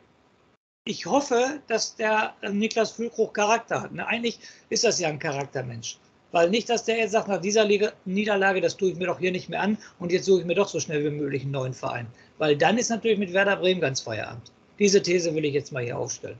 ich 0.84 1.06
hoffe, 1.06 1.62
dass 1.68 1.96
der 1.96 2.34
äh, 2.42 2.50
Niklas 2.50 2.92
Füllkrug 2.92 3.34
Charakter 3.34 3.82
hat. 3.84 3.94
Ne? 3.94 4.06
Eigentlich 4.06 4.39
ist 4.70 4.84
das 4.84 5.00
ja 5.00 5.08
ein 5.08 5.20
Charaktermensch. 5.20 5.98
Weil 6.32 6.50
nicht, 6.50 6.70
dass 6.70 6.84
der 6.84 6.98
jetzt 6.98 7.12
sagt, 7.12 7.30
nach 7.30 7.39
dieser 7.39 7.63
Liga, 7.63 7.94
Niederlage, 8.06 8.60
das 8.60 8.75
tue 8.75 8.92
ich 8.92 8.98
mir 8.98 9.08
doch 9.08 9.20
hier 9.20 9.32
nicht 9.32 9.48
mehr 9.48 9.62
an 9.62 9.77
und 10.00 10.12
jetzt 10.12 10.25
suche 10.25 10.42
ich 10.42 10.46
mir 10.46 10.56
doch 10.56 10.68
so 10.68 10.80
schnell 10.80 11.04
wie 11.06 11.16
möglich 11.16 11.44
einen 11.44 11.51
neuen 11.51 11.74
Verein. 11.74 12.08
Weil 12.38 12.58
dann 12.58 12.77
ist 12.77 12.89
natürlich 12.89 13.18
mit 13.18 13.32
Werder 13.34 13.56
Bremen 13.56 13.80
ganz 13.80 14.01
Feierabend. 14.01 14.51
Diese 14.77 15.01
These 15.01 15.34
will 15.34 15.46
ich 15.46 15.54
jetzt 15.54 15.72
mal 15.72 15.84
hier 15.84 15.98
aufstellen. 15.98 16.38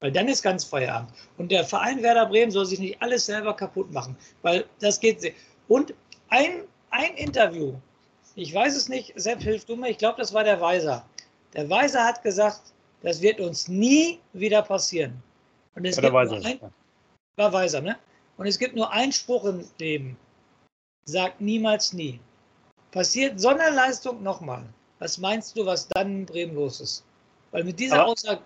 Weil 0.00 0.12
dann 0.12 0.28
ist 0.28 0.42
ganz 0.42 0.64
Feierabend. 0.64 1.10
Und 1.36 1.50
der 1.50 1.64
Verein 1.64 2.02
Werder 2.02 2.26
Bremen 2.26 2.52
soll 2.52 2.66
sich 2.66 2.78
nicht 2.78 3.02
alles 3.02 3.26
selber 3.26 3.54
kaputt 3.54 3.90
machen. 3.92 4.16
Weil 4.42 4.64
das 4.80 5.00
geht. 5.00 5.34
Und 5.66 5.94
ein, 6.28 6.62
ein 6.90 7.14
Interview, 7.16 7.74
ich 8.36 8.54
weiß 8.54 8.76
es 8.76 8.88
nicht, 8.88 9.12
Sepp, 9.16 9.42
hilf 9.42 9.64
du 9.64 9.74
mir, 9.74 9.90
ich 9.90 9.98
glaube, 9.98 10.18
das 10.18 10.32
war 10.32 10.44
der 10.44 10.60
Weiser. 10.60 11.04
Der 11.58 11.68
Weiser 11.68 12.04
hat 12.04 12.22
gesagt, 12.22 12.72
das 13.02 13.20
wird 13.20 13.40
uns 13.40 13.66
nie 13.66 14.20
wieder 14.32 14.62
passieren. 14.62 15.20
Und 15.74 15.86
es 15.86 15.96
gibt 15.96 16.12
Weiser. 16.12 16.36
Ein, 16.44 16.60
war 17.34 17.52
Weiser, 17.52 17.80
ne? 17.80 17.96
Und 18.36 18.46
es 18.46 18.60
gibt 18.60 18.76
nur 18.76 18.92
einen 18.92 19.10
Spruch 19.10 19.44
im 19.44 19.68
Leben. 19.80 20.16
Sagt 21.04 21.40
niemals 21.40 21.92
nie. 21.92 22.20
Passiert 22.92 23.40
Sonderleistung 23.40 24.22
nochmal. 24.22 24.66
Was 25.00 25.18
meinst 25.18 25.56
du, 25.58 25.66
was 25.66 25.88
dann 25.88 26.18
in 26.18 26.26
Bremen 26.26 26.54
los 26.54 26.80
ist? 26.80 27.04
Weil 27.50 27.64
mit 27.64 27.80
dieser 27.80 28.02
Aber 28.02 28.12
Aussage, 28.12 28.40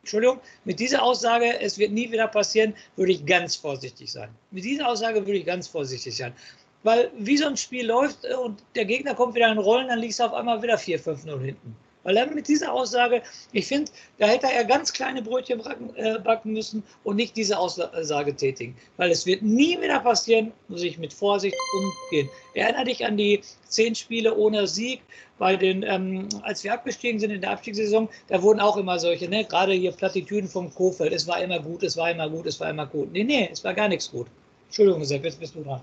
Entschuldigung, 0.00 0.40
mit 0.64 0.80
dieser 0.80 1.00
Aussage, 1.00 1.60
es 1.60 1.78
wird 1.78 1.92
nie 1.92 2.10
wieder 2.10 2.26
passieren, 2.26 2.74
würde 2.96 3.12
ich 3.12 3.24
ganz 3.24 3.54
vorsichtig 3.54 4.10
sein. 4.10 4.30
Mit 4.50 4.64
dieser 4.64 4.88
Aussage 4.88 5.20
würde 5.24 5.38
ich 5.38 5.46
ganz 5.46 5.68
vorsichtig 5.68 6.16
sein. 6.16 6.34
Weil 6.82 7.12
wie 7.18 7.36
so 7.36 7.46
ein 7.46 7.56
Spiel 7.56 7.86
läuft 7.86 8.24
und 8.24 8.64
der 8.74 8.84
Gegner 8.84 9.14
kommt 9.14 9.36
wieder 9.36 9.52
in 9.52 9.58
Rollen, 9.58 9.86
dann 9.86 10.00
liegst 10.00 10.18
du 10.18 10.24
auf 10.24 10.32
einmal 10.32 10.60
wieder 10.60 10.74
4-5-0 10.74 11.40
hinten. 11.40 11.76
Er 12.16 12.26
mit 12.26 12.48
dieser 12.48 12.72
Aussage, 12.72 13.22
ich 13.52 13.66
finde, 13.66 13.90
da 14.18 14.26
hätte 14.26 14.46
er 14.50 14.64
ganz 14.64 14.92
kleine 14.92 15.22
Brötchen 15.22 15.58
backen, 15.58 15.94
äh, 15.96 16.18
backen 16.18 16.52
müssen 16.52 16.82
und 17.04 17.16
nicht 17.16 17.36
diese 17.36 17.58
Aussage 17.58 18.34
tätigen. 18.34 18.76
Weil 18.96 19.10
es 19.10 19.26
wird 19.26 19.42
nie 19.42 19.80
wieder 19.80 20.00
passieren, 20.00 20.52
muss 20.68 20.82
ich 20.82 20.98
mit 20.98 21.12
Vorsicht 21.12 21.56
umgehen. 21.76 22.28
Erinnere 22.54 22.84
dich 22.84 23.04
an 23.04 23.16
die 23.16 23.40
zehn 23.68 23.94
Spiele 23.94 24.36
ohne 24.36 24.66
Sieg 24.66 25.00
bei 25.38 25.56
den, 25.56 25.82
ähm, 25.82 26.28
als 26.42 26.64
wir 26.64 26.72
abgestiegen 26.72 27.20
sind 27.20 27.30
in 27.30 27.40
der 27.40 27.50
Abstiegssaison, 27.50 28.08
da 28.28 28.42
wurden 28.42 28.60
auch 28.60 28.76
immer 28.76 28.98
solche, 28.98 29.28
ne? 29.28 29.44
gerade 29.44 29.72
hier 29.72 29.92
Plattitüden 29.92 30.48
vom 30.48 30.74
Kofeld, 30.74 31.12
es 31.12 31.26
war 31.26 31.40
immer 31.42 31.60
gut, 31.60 31.82
es 31.82 31.96
war 31.96 32.10
immer 32.10 32.28
gut, 32.28 32.46
es 32.46 32.58
war 32.58 32.70
immer 32.70 32.86
gut. 32.86 33.12
Nee, 33.12 33.24
nee, 33.24 33.48
es 33.52 33.62
war 33.64 33.74
gar 33.74 33.88
nichts 33.88 34.10
gut. 34.10 34.26
Entschuldigung, 34.66 35.04
Sepp, 35.04 35.24
jetzt 35.24 35.40
bist 35.40 35.54
du 35.54 35.62
dran. 35.62 35.82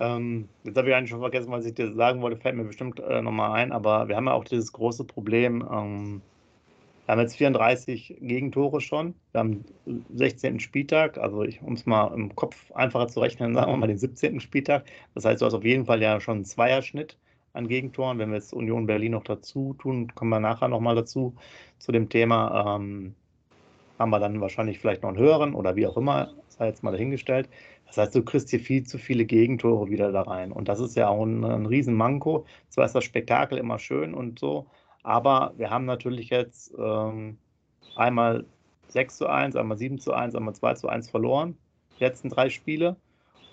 Ähm, 0.00 0.48
jetzt 0.64 0.76
habe 0.76 0.88
ich 0.88 0.94
eigentlich 0.94 1.10
schon 1.10 1.20
vergessen, 1.20 1.52
was 1.52 1.66
ich 1.66 1.74
dir 1.74 1.92
sagen 1.92 2.22
wollte, 2.22 2.40
fällt 2.40 2.56
mir 2.56 2.64
bestimmt 2.64 3.00
äh, 3.00 3.20
nochmal 3.20 3.52
ein, 3.52 3.70
aber 3.70 4.08
wir 4.08 4.16
haben 4.16 4.26
ja 4.26 4.32
auch 4.32 4.44
dieses 4.44 4.72
große 4.72 5.04
Problem, 5.04 5.62
ähm, 5.70 6.22
wir 7.04 7.12
haben 7.12 7.20
jetzt 7.20 7.36
34 7.36 8.18
Gegentore 8.20 8.80
schon, 8.80 9.14
wir 9.32 9.40
haben 9.40 9.64
16. 10.14 10.60
Spieltag, 10.60 11.18
also 11.18 11.44
um 11.62 11.74
es 11.74 11.84
mal 11.84 12.14
im 12.14 12.34
Kopf 12.34 12.70
einfacher 12.72 13.08
zu 13.08 13.20
rechnen, 13.20 13.54
sagen 13.56 13.72
wir 13.72 13.76
mal 13.76 13.88
den 13.88 13.98
17. 13.98 14.40
Spieltag. 14.40 14.84
Das 15.14 15.24
heißt, 15.24 15.42
du 15.42 15.46
hast 15.46 15.54
auf 15.54 15.64
jeden 15.64 15.86
Fall 15.86 16.00
ja 16.00 16.20
schon 16.20 16.36
einen 16.36 16.44
Zweierschnitt 16.44 17.18
an 17.52 17.68
Gegentoren. 17.68 18.18
Wenn 18.18 18.30
wir 18.30 18.36
jetzt 18.36 18.54
Union 18.54 18.86
Berlin 18.86 19.12
noch 19.12 19.24
dazu 19.24 19.74
tun, 19.74 20.14
kommen 20.14 20.30
wir 20.30 20.40
nachher 20.40 20.68
nochmal 20.68 20.94
dazu, 20.94 21.34
zu 21.78 21.90
dem 21.90 22.08
Thema. 22.08 22.76
Ähm, 22.76 23.14
haben 23.98 24.10
wir 24.10 24.20
dann 24.20 24.40
wahrscheinlich 24.40 24.78
vielleicht 24.78 25.02
noch 25.02 25.10
einen 25.10 25.18
höheren 25.18 25.54
oder 25.54 25.76
wie 25.76 25.86
auch 25.86 25.96
immer, 25.96 26.32
sei 26.48 26.68
jetzt 26.68 26.82
mal 26.82 26.92
dahingestellt. 26.92 27.48
Das 27.90 27.98
heißt, 27.98 28.14
du 28.14 28.22
kriegst 28.22 28.50
hier 28.50 28.60
viel 28.60 28.84
zu 28.84 28.98
viele 28.98 29.24
Gegentore 29.24 29.90
wieder 29.90 30.12
da 30.12 30.22
rein. 30.22 30.52
Und 30.52 30.68
das 30.68 30.78
ist 30.78 30.96
ja 30.96 31.08
auch 31.08 31.24
ein, 31.24 31.44
ein 31.44 31.66
Riesenmanko. 31.66 32.46
Zwar 32.68 32.84
ist 32.84 32.94
das 32.94 33.04
Spektakel 33.04 33.58
immer 33.58 33.78
schön 33.78 34.14
und 34.14 34.38
so, 34.38 34.66
aber 35.02 35.52
wir 35.56 35.70
haben 35.70 35.86
natürlich 35.86 36.30
jetzt 36.30 36.72
ähm, 36.78 37.36
einmal 37.96 38.44
6 38.88 39.16
zu 39.16 39.26
1, 39.26 39.56
einmal 39.56 39.76
7 39.76 39.98
zu 39.98 40.12
1, 40.12 40.34
einmal 40.34 40.54
2 40.54 40.74
zu 40.74 40.88
1 40.88 41.10
verloren, 41.10 41.56
die 41.98 42.04
letzten 42.04 42.28
drei 42.28 42.48
Spiele. 42.48 42.96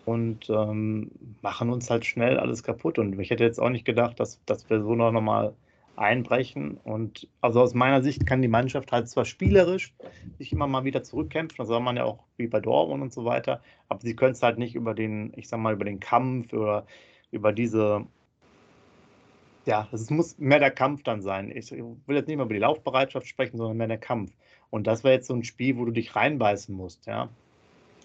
Und 0.06 0.50
ähm, 0.50 1.12
machen 1.42 1.70
uns 1.70 1.90
halt 1.90 2.06
schnell 2.06 2.40
alles 2.40 2.64
kaputt. 2.64 2.98
Und 2.98 3.20
ich 3.20 3.30
hätte 3.30 3.44
jetzt 3.44 3.60
auch 3.60 3.70
nicht 3.70 3.84
gedacht, 3.84 4.20
dass, 4.22 4.40
dass 4.46 4.70
wir 4.70 4.82
so 4.82 4.96
noch 4.96 5.12
mal 5.20 5.54
einbrechen. 5.98 6.78
Und 6.84 7.28
also 7.42 7.62
aus 7.62 7.74
meiner 7.74 8.02
Sicht 8.04 8.26
kann 8.26 8.42
die 8.42 8.48
Mannschaft 8.48 8.92
halt 8.92 9.10
zwar 9.10 9.26
spielerisch 9.26 9.94
sich 10.38 10.52
immer 10.52 10.68
mal 10.68 10.84
wieder 10.84 11.04
zurückkämpfen, 11.04 11.58
das 11.58 11.68
soll 11.68 11.80
man 11.80 11.98
ja 11.98 12.04
auch 12.04 12.24
wie 12.38 12.48
bei 12.48 12.60
Dortmund 12.60 13.02
und 13.02 13.14
so 13.14 13.26
weiter, 13.26 13.62
aber 13.90 14.00
sie 14.02 14.16
können 14.16 14.34
es 14.34 14.44
halt 14.44 14.58
nicht 14.60 14.76
über 14.76 14.94
den, 14.94 15.34
ich 15.36 15.48
sag 15.48 15.60
mal, 15.60 15.74
über 15.74 15.86
den 15.86 16.00
Kampf 16.00 16.54
oder 16.54 16.86
über 17.32 17.52
diese, 17.52 18.06
ja, 19.66 19.88
es 19.92 20.10
muss 20.10 20.38
mehr 20.38 20.60
der 20.60 20.72
Kampf 20.72 21.04
dann 21.04 21.22
sein. 21.22 21.52
Ich 21.52 21.72
will 21.72 22.16
jetzt 22.16 22.28
nicht 22.28 22.38
mehr 22.38 22.46
über 22.46 22.54
die 22.54 22.60
Laufbereitschaft 22.60 23.28
sprechen, 23.28 23.58
sondern 23.58 23.78
mehr 23.78 23.88
der 23.88 23.98
Kampf. 23.98 24.32
Und 24.70 24.88
das 24.88 25.04
wäre 25.04 25.16
jetzt 25.16 25.28
so 25.28 25.34
ein 25.34 25.44
Spiel, 25.44 25.78
wo 25.78 25.86
du 25.86 25.92
dich 25.92 26.16
reinbeißen 26.16 26.74
musst, 26.76 27.06
ja. 27.08 27.30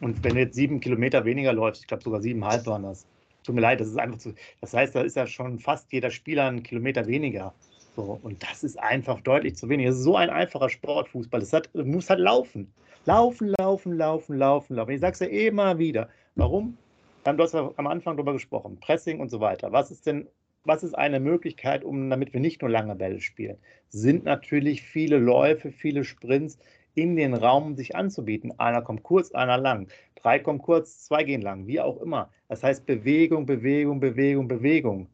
Und 0.00 0.24
wenn 0.24 0.34
du 0.34 0.40
jetzt 0.40 0.56
sieben 0.56 0.80
Kilometer 0.80 1.24
weniger 1.24 1.52
läufst, 1.52 1.82
ich 1.82 1.86
glaube 1.86 2.02
sogar 2.02 2.20
siebeneinhalb 2.22 2.66
waren 2.66 2.82
das, 2.82 3.06
tut 3.44 3.54
mir 3.54 3.60
leid, 3.60 3.80
das 3.80 3.88
ist 3.88 3.98
einfach 3.98 4.18
zu, 4.18 4.34
das 4.60 4.74
heißt, 4.74 4.94
da 4.94 5.02
ist 5.02 5.16
ja 5.16 5.26
schon 5.26 5.58
fast 5.58 5.92
jeder 5.92 6.10
Spieler 6.10 6.46
einen 6.46 6.62
Kilometer 6.62 7.06
weniger. 7.06 7.54
So, 7.94 8.18
und 8.22 8.42
das 8.42 8.64
ist 8.64 8.78
einfach 8.78 9.20
deutlich 9.20 9.56
zu 9.56 9.68
wenig. 9.68 9.86
Es 9.86 9.96
ist 9.96 10.04
so 10.04 10.16
ein 10.16 10.30
einfacher 10.30 10.70
Sportfußball. 10.70 11.42
Hat, 11.52 11.74
muss 11.74 12.08
halt 12.08 12.20
laufen. 12.20 12.72
Laufen, 13.04 13.52
laufen, 13.58 13.98
laufen, 13.98 14.38
laufen, 14.38 14.76
laufen. 14.76 14.90
Ich 14.92 15.00
sage 15.00 15.12
es 15.12 15.20
ja 15.20 15.26
immer 15.26 15.78
wieder. 15.78 16.08
Warum? 16.34 16.78
Du 17.24 17.38
hast 17.38 17.54
ja 17.54 17.70
am 17.76 17.86
Anfang 17.86 18.16
darüber 18.16 18.32
gesprochen. 18.32 18.78
Pressing 18.80 19.20
und 19.20 19.30
so 19.30 19.40
weiter. 19.40 19.72
Was 19.72 19.90
ist 19.90 20.06
denn, 20.06 20.26
was 20.64 20.82
ist 20.82 20.94
eine 20.94 21.20
Möglichkeit, 21.20 21.84
um, 21.84 22.08
damit 22.08 22.32
wir 22.32 22.40
nicht 22.40 22.62
nur 22.62 22.70
lange 22.70 22.96
Bälle 22.96 23.20
spielen? 23.20 23.58
Sind 23.90 24.24
natürlich 24.24 24.82
viele 24.82 25.18
Läufe, 25.18 25.70
viele 25.70 26.04
Sprints 26.04 26.58
in 26.94 27.16
den 27.16 27.34
Raum 27.34 27.76
sich 27.76 27.94
anzubieten. 27.94 28.58
Einer 28.58 28.82
kommt 28.82 29.02
kurz, 29.02 29.32
einer 29.32 29.58
lang. 29.58 29.88
Drei 30.14 30.38
kommen 30.38 30.60
kurz, 30.60 31.04
zwei 31.04 31.24
gehen 31.24 31.42
lang, 31.42 31.66
wie 31.66 31.80
auch 31.80 32.00
immer. 32.00 32.30
Das 32.48 32.62
heißt 32.62 32.86
Bewegung, 32.86 33.46
Bewegung, 33.46 34.00
Bewegung, 34.00 34.48
Bewegung. 34.48 35.08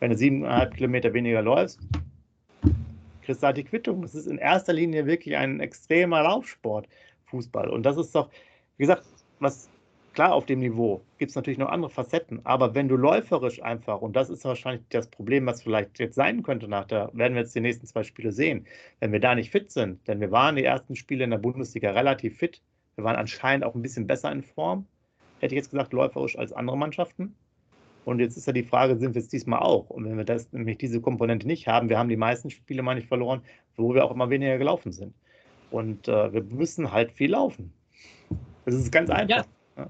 Wenn 0.00 0.10
du 0.10 0.16
siebeneinhalb 0.16 0.74
Kilometer 0.74 1.12
weniger 1.14 1.42
läufst, 1.42 1.80
kriegst 3.24 3.42
du 3.42 3.46
halt 3.46 3.56
die 3.56 3.64
Quittung. 3.64 4.02
Das 4.02 4.14
ist 4.14 4.26
in 4.26 4.38
erster 4.38 4.72
Linie 4.72 5.06
wirklich 5.06 5.36
ein 5.36 5.60
extremer 5.60 6.22
Laufsport, 6.22 6.88
Fußball. 7.26 7.68
Und 7.70 7.84
das 7.84 7.96
ist 7.96 8.14
doch, 8.14 8.30
wie 8.76 8.84
gesagt, 8.84 9.04
was 9.40 9.68
klar 10.14 10.32
auf 10.32 10.46
dem 10.46 10.60
Niveau 10.60 11.02
gibt 11.18 11.30
es 11.30 11.36
natürlich 11.36 11.58
noch 11.58 11.68
andere 11.68 11.90
Facetten, 11.90 12.40
aber 12.44 12.74
wenn 12.74 12.88
du 12.88 12.96
läuferisch 12.96 13.62
einfach, 13.62 14.00
und 14.00 14.14
das 14.14 14.30
ist 14.30 14.44
wahrscheinlich 14.44 14.84
das 14.88 15.08
Problem, 15.08 15.44
was 15.46 15.62
vielleicht 15.62 15.98
jetzt 15.98 16.14
sein 16.14 16.42
könnte 16.42 16.68
nach 16.68 16.86
der, 16.86 17.10
werden 17.12 17.34
wir 17.34 17.42
jetzt 17.42 17.54
die 17.54 17.60
nächsten 17.60 17.86
zwei 17.86 18.04
Spiele 18.04 18.32
sehen, 18.32 18.66
wenn 19.00 19.12
wir 19.12 19.20
da 19.20 19.34
nicht 19.34 19.50
fit 19.50 19.70
sind, 19.70 20.06
denn 20.06 20.20
wir 20.20 20.30
waren 20.30 20.56
die 20.56 20.64
ersten 20.64 20.96
Spiele 20.96 21.24
in 21.24 21.30
der 21.30 21.38
Bundesliga 21.38 21.90
relativ 21.90 22.38
fit, 22.38 22.62
wir 22.94 23.04
waren 23.04 23.16
anscheinend 23.16 23.64
auch 23.64 23.74
ein 23.74 23.82
bisschen 23.82 24.06
besser 24.06 24.30
in 24.30 24.42
Form, 24.42 24.86
hätte 25.40 25.54
ich 25.54 25.58
jetzt 25.58 25.70
gesagt, 25.70 25.92
läuferisch 25.92 26.38
als 26.38 26.52
andere 26.52 26.78
Mannschaften. 26.78 27.34
Und 28.04 28.20
jetzt 28.20 28.36
ist 28.36 28.46
ja 28.46 28.52
die 28.52 28.62
Frage, 28.62 28.96
sind 28.96 29.14
wir 29.14 29.22
es 29.22 29.28
diesmal 29.28 29.60
auch? 29.60 29.88
Und 29.90 30.04
wenn 30.04 30.16
wir 30.16 30.24
das 30.24 30.52
nämlich 30.52 30.78
diese 30.78 31.00
Komponente 31.00 31.46
nicht 31.46 31.66
haben, 31.68 31.88
wir 31.88 31.98
haben 31.98 32.08
die 32.08 32.16
meisten 32.16 32.50
Spiele 32.50 32.82
mal 32.82 32.94
nicht 32.94 33.08
verloren, 33.08 33.42
wo 33.76 33.94
wir 33.94 34.04
auch 34.04 34.10
immer 34.10 34.30
weniger 34.30 34.58
gelaufen 34.58 34.92
sind. 34.92 35.14
Und 35.70 36.08
äh, 36.08 36.32
wir 36.32 36.42
müssen 36.42 36.92
halt 36.92 37.12
viel 37.12 37.30
laufen. 37.30 37.72
Das 38.64 38.74
ist 38.74 38.92
ganz 38.92 39.10
einfach. 39.10 39.44
Ja. 39.76 39.88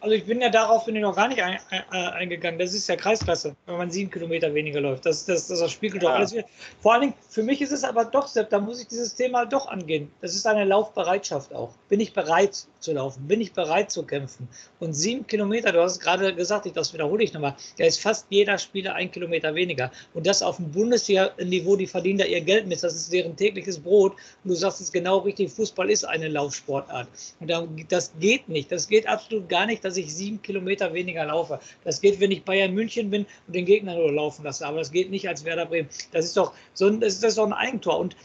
Also 0.00 0.14
ich 0.14 0.24
bin 0.24 0.40
ja 0.40 0.48
darauf 0.48 0.86
bin 0.86 0.96
ich 0.96 1.02
noch 1.02 1.14
gar 1.14 1.28
nicht 1.28 1.42
ein, 1.42 1.58
ein, 1.68 1.84
eingegangen. 1.92 2.58
Das 2.58 2.72
ist 2.72 2.88
ja 2.88 2.96
Kreisklasse, 2.96 3.54
wenn 3.66 3.76
man 3.76 3.90
sieben 3.90 4.10
Kilometer 4.10 4.52
weniger 4.54 4.80
läuft. 4.80 5.04
Das, 5.04 5.26
das, 5.26 5.48
das, 5.48 5.60
das 5.60 5.70
spiegelt 5.70 6.02
doch 6.02 6.10
alles 6.10 6.32
wieder. 6.32 6.46
Vor 6.80 6.94
allen 6.94 7.02
Dingen, 7.02 7.14
für 7.28 7.42
mich 7.42 7.60
ist 7.60 7.70
es 7.70 7.84
aber 7.84 8.06
doch, 8.06 8.26
Sepp, 8.26 8.48
da 8.48 8.58
muss 8.58 8.80
ich 8.80 8.88
dieses 8.88 9.14
Thema 9.14 9.44
doch 9.44 9.68
angehen. 9.68 10.10
Das 10.22 10.34
ist 10.34 10.46
eine 10.46 10.64
Laufbereitschaft 10.64 11.54
auch. 11.54 11.74
Bin 11.90 12.00
ich 12.00 12.14
bereit 12.14 12.66
zu 12.80 12.92
laufen? 12.92 13.26
Bin 13.26 13.40
ich 13.40 13.52
bereit 13.52 13.90
zu 13.90 14.04
kämpfen? 14.04 14.48
Und 14.78 14.94
sieben 14.94 15.26
Kilometer, 15.26 15.72
du 15.72 15.82
hast 15.82 15.92
es 15.92 16.00
gerade 16.00 16.34
gesagt, 16.34 16.70
das 16.74 16.92
wiederhole 16.92 17.24
ich 17.24 17.32
nochmal, 17.32 17.56
da 17.78 17.84
ist 17.84 18.00
fast 18.00 18.26
jeder 18.30 18.58
Spieler 18.58 18.94
ein 18.94 19.10
Kilometer 19.10 19.54
weniger. 19.54 19.90
Und 20.14 20.26
das 20.26 20.42
auf 20.42 20.56
dem 20.56 20.70
Bundesliga-Niveau, 20.70 21.76
die 21.76 21.86
verdienen 21.86 22.18
da 22.18 22.24
ihr 22.24 22.40
Geld 22.40 22.66
mit. 22.66 22.82
Das 22.82 22.94
ist 22.94 23.12
deren 23.12 23.36
tägliches 23.36 23.78
Brot. 23.78 24.12
Und 24.44 24.50
du 24.50 24.54
sagst 24.54 24.80
es 24.80 24.92
genau 24.92 25.18
richtig, 25.18 25.50
Fußball 25.50 25.90
ist 25.90 26.04
eine 26.04 26.28
Laufsportart. 26.28 27.08
Und 27.40 27.52
das 27.90 28.12
geht 28.18 28.48
nicht. 28.48 28.72
Das 28.72 28.88
geht 28.88 29.06
absolut 29.06 29.48
gar 29.48 29.66
nicht 29.66 29.84
dass 29.84 29.96
ich 29.96 30.14
sieben 30.14 30.40
Kilometer 30.42 30.92
weniger 30.94 31.26
laufe. 31.26 31.58
Das 31.84 32.00
geht, 32.00 32.20
wenn 32.20 32.30
ich 32.30 32.44
Bayern 32.44 32.72
München 32.72 33.10
bin 33.10 33.26
und 33.46 33.54
den 33.54 33.64
Gegner 33.64 33.94
nur 33.94 34.12
laufen 34.12 34.44
lasse. 34.44 34.66
Aber 34.66 34.78
das 34.78 34.90
geht 34.90 35.10
nicht 35.10 35.28
als 35.28 35.44
Werder 35.44 35.66
Bremen. 35.66 35.88
Das 36.12 36.24
ist 36.24 36.36
doch 36.36 36.52
so 36.74 36.86
ein, 36.86 37.00
das 37.00 37.22
ist 37.22 37.38
doch 37.38 37.46
ein 37.46 37.52
Eigentor. 37.52 37.98
Und 37.98 38.16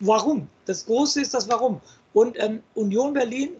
warum? 0.00 0.48
Das 0.66 0.86
Große 0.86 1.20
ist 1.20 1.34
das 1.34 1.48
Warum. 1.48 1.80
Und 2.14 2.42
ähm, 2.42 2.62
Union 2.74 3.12
Berlin 3.12 3.56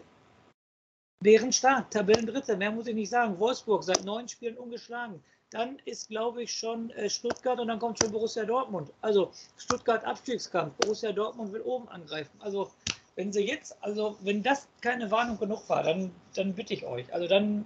wären 1.21 1.51
stark, 1.51 1.91
Tabellendritte, 1.91 2.57
mehr 2.57 2.71
muss 2.71 2.87
ich 2.87 2.95
nicht 2.95 3.09
sagen. 3.09 3.37
Wolfsburg 3.37 3.83
seit 3.83 4.03
neun 4.03 4.27
Spielen 4.27 4.57
ungeschlagen. 4.57 5.23
Dann 5.51 5.77
ist, 5.85 6.09
glaube 6.09 6.43
ich, 6.43 6.53
schon 6.53 6.89
äh, 6.91 7.09
Stuttgart 7.09 7.59
und 7.59 7.67
dann 7.67 7.79
kommt 7.79 7.99
schon 7.99 8.11
Borussia 8.11 8.45
Dortmund. 8.45 8.91
Also 9.01 9.31
Stuttgart 9.57 10.03
Abstiegskampf. 10.03 10.73
Borussia 10.77 11.11
Dortmund 11.11 11.53
will 11.53 11.61
oben 11.61 11.87
angreifen. 11.89 12.31
Also 12.39 12.71
wenn 13.15 13.31
sie 13.31 13.47
jetzt, 13.47 13.77
also 13.81 14.17
wenn 14.21 14.41
das 14.41 14.67
keine 14.81 15.11
Warnung 15.11 15.37
genug 15.37 15.67
war, 15.69 15.83
dann, 15.83 16.11
dann 16.35 16.53
bitte 16.53 16.73
ich 16.73 16.85
euch. 16.85 17.13
Also 17.13 17.27
dann 17.27 17.65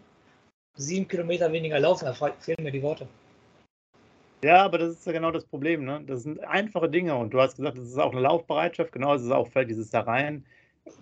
sieben 0.75 1.07
Kilometer 1.07 1.51
weniger 1.51 1.79
laufen, 1.79 2.05
da 2.05 2.13
fehlen 2.13 2.63
mir 2.63 2.71
die 2.71 2.83
Worte. 2.83 3.07
Ja, 4.43 4.63
aber 4.63 4.77
das 4.77 4.91
ist 4.91 5.05
ja 5.05 5.11
genau 5.11 5.31
das 5.31 5.45
Problem. 5.45 5.83
Ne? 5.83 6.01
Das 6.07 6.23
sind 6.23 6.39
einfache 6.39 6.89
Dinge 6.89 7.15
und 7.15 7.33
du 7.33 7.41
hast 7.41 7.57
gesagt, 7.57 7.77
das 7.77 7.85
ist 7.85 7.97
auch 7.97 8.11
eine 8.11 8.21
Laufbereitschaft, 8.21 8.91
genau, 8.91 9.15
es 9.15 9.23
ist 9.23 9.31
auch 9.31 9.49
fällt 9.49 9.69
dieses 9.69 9.89
da 9.89 10.01
rein. 10.01 10.45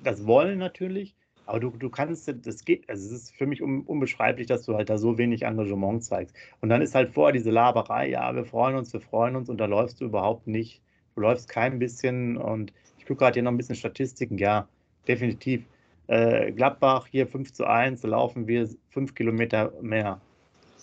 Das 0.04 0.26
Wollen 0.26 0.58
natürlich, 0.58 1.15
aber 1.45 1.60
du, 1.60 1.69
du 1.69 1.89
kannst, 1.89 2.28
das 2.28 2.65
geht, 2.65 2.89
also 2.89 3.06
es 3.06 3.12
ist 3.12 3.36
für 3.36 3.45
mich 3.45 3.62
un, 3.62 3.82
unbeschreiblich, 3.82 4.47
dass 4.47 4.63
du 4.63 4.76
halt 4.76 4.89
da 4.89 4.97
so 4.97 5.17
wenig 5.17 5.43
Engagement 5.43 6.04
zeigst. 6.04 6.36
Und 6.62 6.69
dann 6.69 6.82
ist 6.82 6.95
halt 6.95 7.13
vorher 7.13 7.34
diese 7.34 7.52
Laberei, 7.52 8.10
ja, 8.10 8.36
wir 8.36 8.45
freuen 8.45 8.76
uns, 8.76 8.91
wir 8.93 9.02
freuen 9.02 9.36
uns 9.36 9.50
und 9.50 9.58
da 9.58 9.65
läufst 9.65 10.02
du 10.02 10.06
überhaupt 10.06 10.47
nicht. 10.47 10.82
Du 11.15 11.21
läufst 11.21 11.50
kein 11.50 11.80
bisschen 11.80 12.38
und 12.38 12.73
gucke 13.08 13.19
gerade 13.19 13.36
hier 13.36 13.43
noch 13.43 13.52
ein 13.52 13.58
bisschen 13.58 13.76
Statistiken. 13.76 14.38
Ja, 14.38 14.67
definitiv. 15.08 15.65
Äh, 16.08 16.52
Gladbach 16.52 17.08
hier 17.08 17.28
5 17.28 17.54
zu 17.54 17.65
1, 17.65 18.02
da 18.02 18.10
laufen 18.10 18.47
wir 18.47 18.69
5 18.89 19.15
Kilometer 19.15 19.73
mehr. 19.82 20.21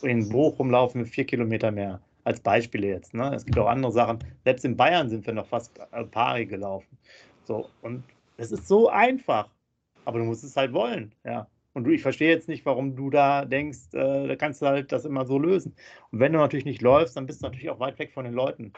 In 0.03 0.29
Bochum 0.29 0.71
laufen 0.71 1.01
wir 1.01 1.07
4 1.07 1.25
Kilometer 1.25 1.71
mehr. 1.71 2.01
Als 2.25 2.41
Beispiele 2.41 2.87
jetzt. 2.87 3.13
Ne? 3.15 3.35
Es 3.35 3.45
gibt 3.45 3.59
auch 3.59 3.69
andere 3.69 3.93
Sachen. 3.93 4.19
Selbst 4.45 4.65
in 4.65 4.77
Bayern 4.77 5.11
sind 5.11 5.27
wir 5.27 5.35
noch 5.35 5.47
fast 5.47 5.79
pari 6.11 6.47
gelaufen. 6.47 6.97
So, 7.45 7.69
und 7.83 8.03
es 8.37 8.53
ist 8.53 8.69
so 8.69 8.89
einfach. 8.89 9.49
Aber 10.05 10.19
du 10.19 10.25
musst 10.25 10.45
es 10.45 10.57
halt 10.57 10.73
wollen. 10.73 11.15
Ja. 11.25 11.49
Und 11.73 11.85
du, 11.85 11.91
ich 11.91 12.03
verstehe 12.03 12.31
jetzt 12.31 12.49
nicht, 12.49 12.65
warum 12.67 12.95
du 12.95 13.11
da 13.11 13.45
denkst, 13.45 13.93
äh, 13.95 14.29
da 14.29 14.37
kannst 14.37 14.63
du 14.63 14.67
halt 14.67 14.93
das 14.93 15.05
immer 15.05 15.27
so 15.27 15.39
lösen. 15.39 15.75
Und 16.13 16.21
wenn 16.21 16.33
du 16.33 16.39
natürlich 16.39 16.65
nicht 16.65 16.83
läufst, 16.83 17.17
dann 17.17 17.27
bist 17.27 17.43
du 17.43 17.47
natürlich 17.47 17.71
auch 17.71 17.81
weit 17.81 17.99
weg 17.99 18.13
von 18.13 18.25
den 18.25 18.35
Leuten. 18.35 18.73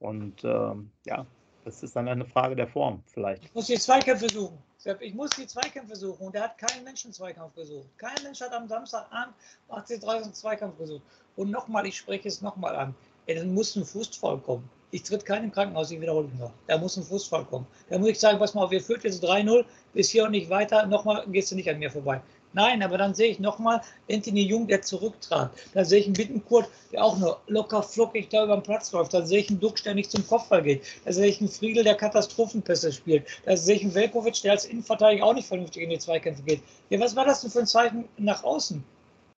Und 0.00 0.44
ähm, 0.44 0.90
ja, 1.06 1.24
das 1.64 1.82
ist 1.82 1.96
dann 1.96 2.08
eine 2.08 2.26
Frage 2.26 2.56
der 2.56 2.66
Form 2.66 3.02
vielleicht. 3.06 3.44
Ich 3.44 3.54
muss 3.54 3.66
die 3.66 3.78
Zweikämpfe 3.78 4.28
suchen. 4.28 4.58
Ich 5.00 5.14
muss 5.14 5.30
die 5.30 5.46
Zweikämpfe 5.46 5.94
suchen 5.94 6.26
und 6.26 6.34
er 6.34 6.42
hat 6.42 6.58
keinen 6.58 6.82
Menschen 6.82 7.12
Zweikampf 7.12 7.54
gesucht. 7.54 7.86
Kein 7.98 8.16
Mensch 8.24 8.40
hat 8.40 8.52
am 8.52 8.66
Samstagabend 8.66 9.34
18.30 9.70 10.22
einen 10.24 10.34
Zweikampf 10.34 10.76
gesucht. 10.76 11.02
Und 11.36 11.50
nochmal, 11.52 11.86
ich 11.86 11.96
spreche 11.96 12.26
es 12.26 12.42
nochmal 12.42 12.74
an. 12.74 12.94
Dann 13.28 13.54
muss 13.54 13.76
ein 13.76 13.84
Fußball 13.84 14.38
kommen. 14.38 14.68
Ich 14.94 15.04
tritt 15.04 15.24
keinen 15.24 15.44
im 15.44 15.52
Krankenhaus, 15.52 15.90
ich 15.90 16.02
wiederhole 16.02 16.28
mich 16.28 16.38
noch. 16.38 16.52
Da 16.66 16.76
muss 16.76 16.98
ein 16.98 17.02
Fußfall 17.02 17.46
kommen. 17.46 17.66
Da 17.88 17.98
muss 17.98 18.10
ich 18.10 18.20
sagen, 18.20 18.38
pass 18.38 18.52
mal 18.52 18.62
auf, 18.62 18.72
ihr 18.72 18.82
führt 18.82 19.04
jetzt 19.04 19.24
3-0, 19.24 19.64
bis 19.94 20.10
hier 20.10 20.24
und 20.24 20.32
nicht 20.32 20.50
weiter, 20.50 20.84
nochmal 20.84 21.24
gehst 21.28 21.50
du 21.50 21.54
nicht 21.54 21.70
an 21.70 21.78
mir 21.78 21.90
vorbei. 21.90 22.20
Nein, 22.52 22.82
aber 22.82 22.98
dann 22.98 23.14
sehe 23.14 23.30
ich 23.30 23.40
nochmal 23.40 23.80
Anthony 24.10 24.42
Jung, 24.42 24.66
der 24.68 24.82
zurücktrat. 24.82 25.50
Dann 25.72 25.86
sehe 25.86 26.00
ich 26.00 26.04
einen 26.04 26.12
Bittenkurt, 26.12 26.68
der 26.92 27.02
auch 27.02 27.16
nur 27.16 27.40
locker 27.46 27.82
flockig 27.82 28.28
da 28.28 28.44
über 28.44 28.54
den 28.54 28.62
Platz 28.62 28.92
läuft. 28.92 29.14
Dann 29.14 29.26
sehe 29.26 29.38
ich 29.38 29.48
einen 29.48 29.60
Duck, 29.60 29.82
der 29.82 29.94
nicht 29.94 30.10
zum 30.10 30.26
Kopfball 30.26 30.62
geht. 30.62 30.82
Da 31.06 31.12
sehe 31.14 31.26
ich 31.26 31.40
einen 31.40 31.48
Friedel, 31.48 31.84
der 31.84 31.94
Katastrophenpässe 31.94 32.92
spielt. 32.92 33.26
Da 33.46 33.56
sehe 33.56 33.76
ich 33.76 33.82
einen 33.84 33.94
Velkovic, 33.94 34.42
der 34.42 34.52
als 34.52 34.66
Innenverteidiger 34.66 35.24
auch 35.24 35.32
nicht 35.32 35.48
vernünftig 35.48 35.84
in 35.84 35.88
die 35.88 35.98
Zweikämpfe 35.98 36.42
geht. 36.42 36.62
Ja, 36.90 37.00
was 37.00 37.16
war 37.16 37.24
das 37.24 37.40
denn 37.40 37.50
für 37.50 37.60
ein 37.60 37.66
Zeichen 37.66 38.06
nach 38.18 38.44
außen? 38.44 38.84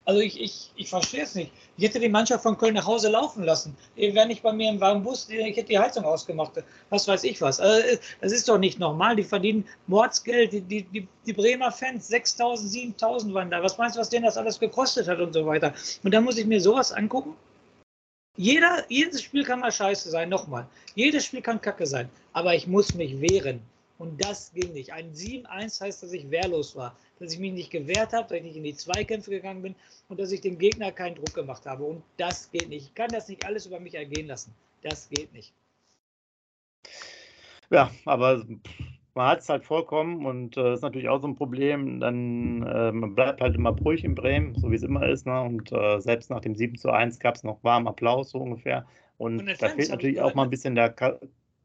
Also 0.06 0.20
ich, 0.20 0.38
ich, 0.38 0.70
ich 0.76 0.90
verstehe 0.90 1.22
es 1.22 1.34
nicht. 1.34 1.50
Ich 1.78 1.84
hätte 1.84 1.98
die 1.98 2.10
Mannschaft 2.10 2.42
von 2.42 2.58
Köln 2.58 2.74
nach 2.74 2.86
Hause 2.86 3.08
laufen 3.08 3.42
lassen. 3.42 3.74
Die 3.96 4.14
wäre 4.14 4.26
nicht 4.26 4.42
bei 4.42 4.52
mir 4.52 4.68
im 4.68 4.78
warmen 4.78 5.02
Bus, 5.02 5.26
ich 5.30 5.56
hätte 5.56 5.68
die 5.68 5.78
Heizung 5.78 6.04
ausgemacht. 6.04 6.52
Was 6.90 7.08
weiß 7.08 7.24
ich 7.24 7.40
was. 7.40 7.58
Also 7.58 7.98
das 8.20 8.32
ist 8.32 8.46
doch 8.48 8.58
nicht 8.58 8.78
normal. 8.78 9.16
Die 9.16 9.24
verdienen 9.24 9.64
Mordsgeld. 9.86 10.52
Die, 10.52 10.60
die, 10.60 10.82
die, 10.82 11.08
die 11.26 11.32
Bremer 11.32 11.72
Fans, 11.72 12.10
6.000, 12.10 12.98
7.000 12.98 13.32
waren 13.32 13.50
da. 13.50 13.62
Was 13.62 13.78
meinst 13.78 13.96
du, 13.96 14.00
was 14.00 14.10
denen 14.10 14.26
das 14.26 14.36
alles 14.36 14.60
gekostet 14.60 15.08
hat 15.08 15.20
und 15.20 15.32
so 15.32 15.46
weiter? 15.46 15.72
Und 16.02 16.12
dann 16.12 16.24
muss 16.24 16.36
ich 16.36 16.46
mir 16.46 16.60
sowas 16.60 16.92
angucken. 16.92 17.34
Jeder, 18.36 18.84
jedes 18.88 19.22
Spiel 19.22 19.44
kann 19.44 19.60
mal 19.60 19.72
scheiße 19.72 20.10
sein, 20.10 20.28
nochmal. 20.28 20.66
Jedes 20.96 21.24
Spiel 21.24 21.40
kann 21.40 21.60
kacke 21.60 21.86
sein. 21.86 22.10
Aber 22.32 22.54
ich 22.54 22.66
muss 22.66 22.92
mich 22.94 23.20
wehren. 23.20 23.62
Und 23.98 24.24
das 24.24 24.52
ging 24.52 24.72
nicht. 24.72 24.92
Ein 24.92 25.12
7-1 25.12 25.80
heißt, 25.80 26.02
dass 26.02 26.12
ich 26.12 26.30
wehrlos 26.30 26.74
war, 26.74 26.96
dass 27.20 27.32
ich 27.32 27.38
mich 27.38 27.52
nicht 27.52 27.70
gewehrt 27.70 28.12
habe, 28.12 28.28
dass 28.28 28.38
ich 28.38 28.42
nicht 28.42 28.56
in 28.56 28.64
die 28.64 28.74
Zweikämpfe 28.74 29.30
gegangen 29.30 29.62
bin 29.62 29.74
und 30.08 30.18
dass 30.18 30.32
ich 30.32 30.40
dem 30.40 30.58
Gegner 30.58 30.90
keinen 30.90 31.14
Druck 31.14 31.32
gemacht 31.34 31.64
habe. 31.66 31.84
Und 31.84 32.02
das 32.16 32.50
geht 32.50 32.68
nicht. 32.68 32.86
Ich 32.86 32.94
kann 32.94 33.08
das 33.10 33.28
nicht 33.28 33.46
alles 33.46 33.66
über 33.66 33.78
mich 33.78 33.94
ergehen 33.94 34.26
lassen. 34.26 34.52
Das 34.82 35.08
geht 35.08 35.32
nicht. 35.32 35.52
Ja, 37.70 37.90
aber 38.04 38.44
man 39.14 39.28
hat 39.28 39.40
es 39.40 39.48
halt 39.48 39.64
vollkommen 39.64 40.26
und 40.26 40.56
äh, 40.56 40.74
ist 40.74 40.82
natürlich 40.82 41.08
auch 41.08 41.20
so 41.20 41.28
ein 41.28 41.36
Problem. 41.36 42.00
Dann 42.00 42.62
äh, 42.62 42.90
man 42.90 43.14
bleibt 43.14 43.40
halt 43.40 43.54
immer 43.54 43.70
ruhig 43.70 44.02
in 44.02 44.16
Bremen, 44.16 44.54
so 44.56 44.70
wie 44.70 44.76
es 44.76 44.82
immer 44.82 45.08
ist. 45.08 45.24
Ne? 45.24 45.40
Und 45.40 45.70
äh, 45.72 46.00
selbst 46.00 46.30
nach 46.30 46.40
dem 46.40 46.56
7 46.56 46.76
zu 46.76 46.90
1 46.90 47.20
gab 47.20 47.36
es 47.36 47.44
noch 47.44 47.62
warmen 47.62 47.86
Applaus 47.86 48.30
so 48.30 48.38
ungefähr. 48.38 48.86
Und, 49.18 49.38
und 49.38 49.62
da 49.62 49.68
fehlt 49.68 49.90
natürlich 49.90 50.20
auch 50.20 50.34
mal 50.34 50.42
ein 50.42 50.50
bisschen 50.50 50.74
der 50.74 50.94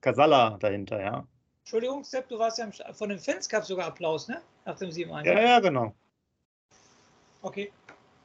Kasala 0.01 0.57
dahinter, 0.59 1.01
ja. 1.01 1.27
Entschuldigung, 1.61 2.03
Sepp, 2.03 2.27
du 2.29 2.39
warst 2.39 2.57
ja 2.57 2.69
von 2.93 3.09
den 3.09 3.19
Fans 3.19 3.47
gab 3.47 3.63
sogar 3.63 3.87
Applaus, 3.87 4.27
ne? 4.27 4.41
Nach 4.65 4.75
dem 4.77 4.89
7-1. 4.89 5.25
Ja, 5.25 5.39
ja, 5.39 5.59
genau. 5.59 5.93
Okay. 7.41 7.71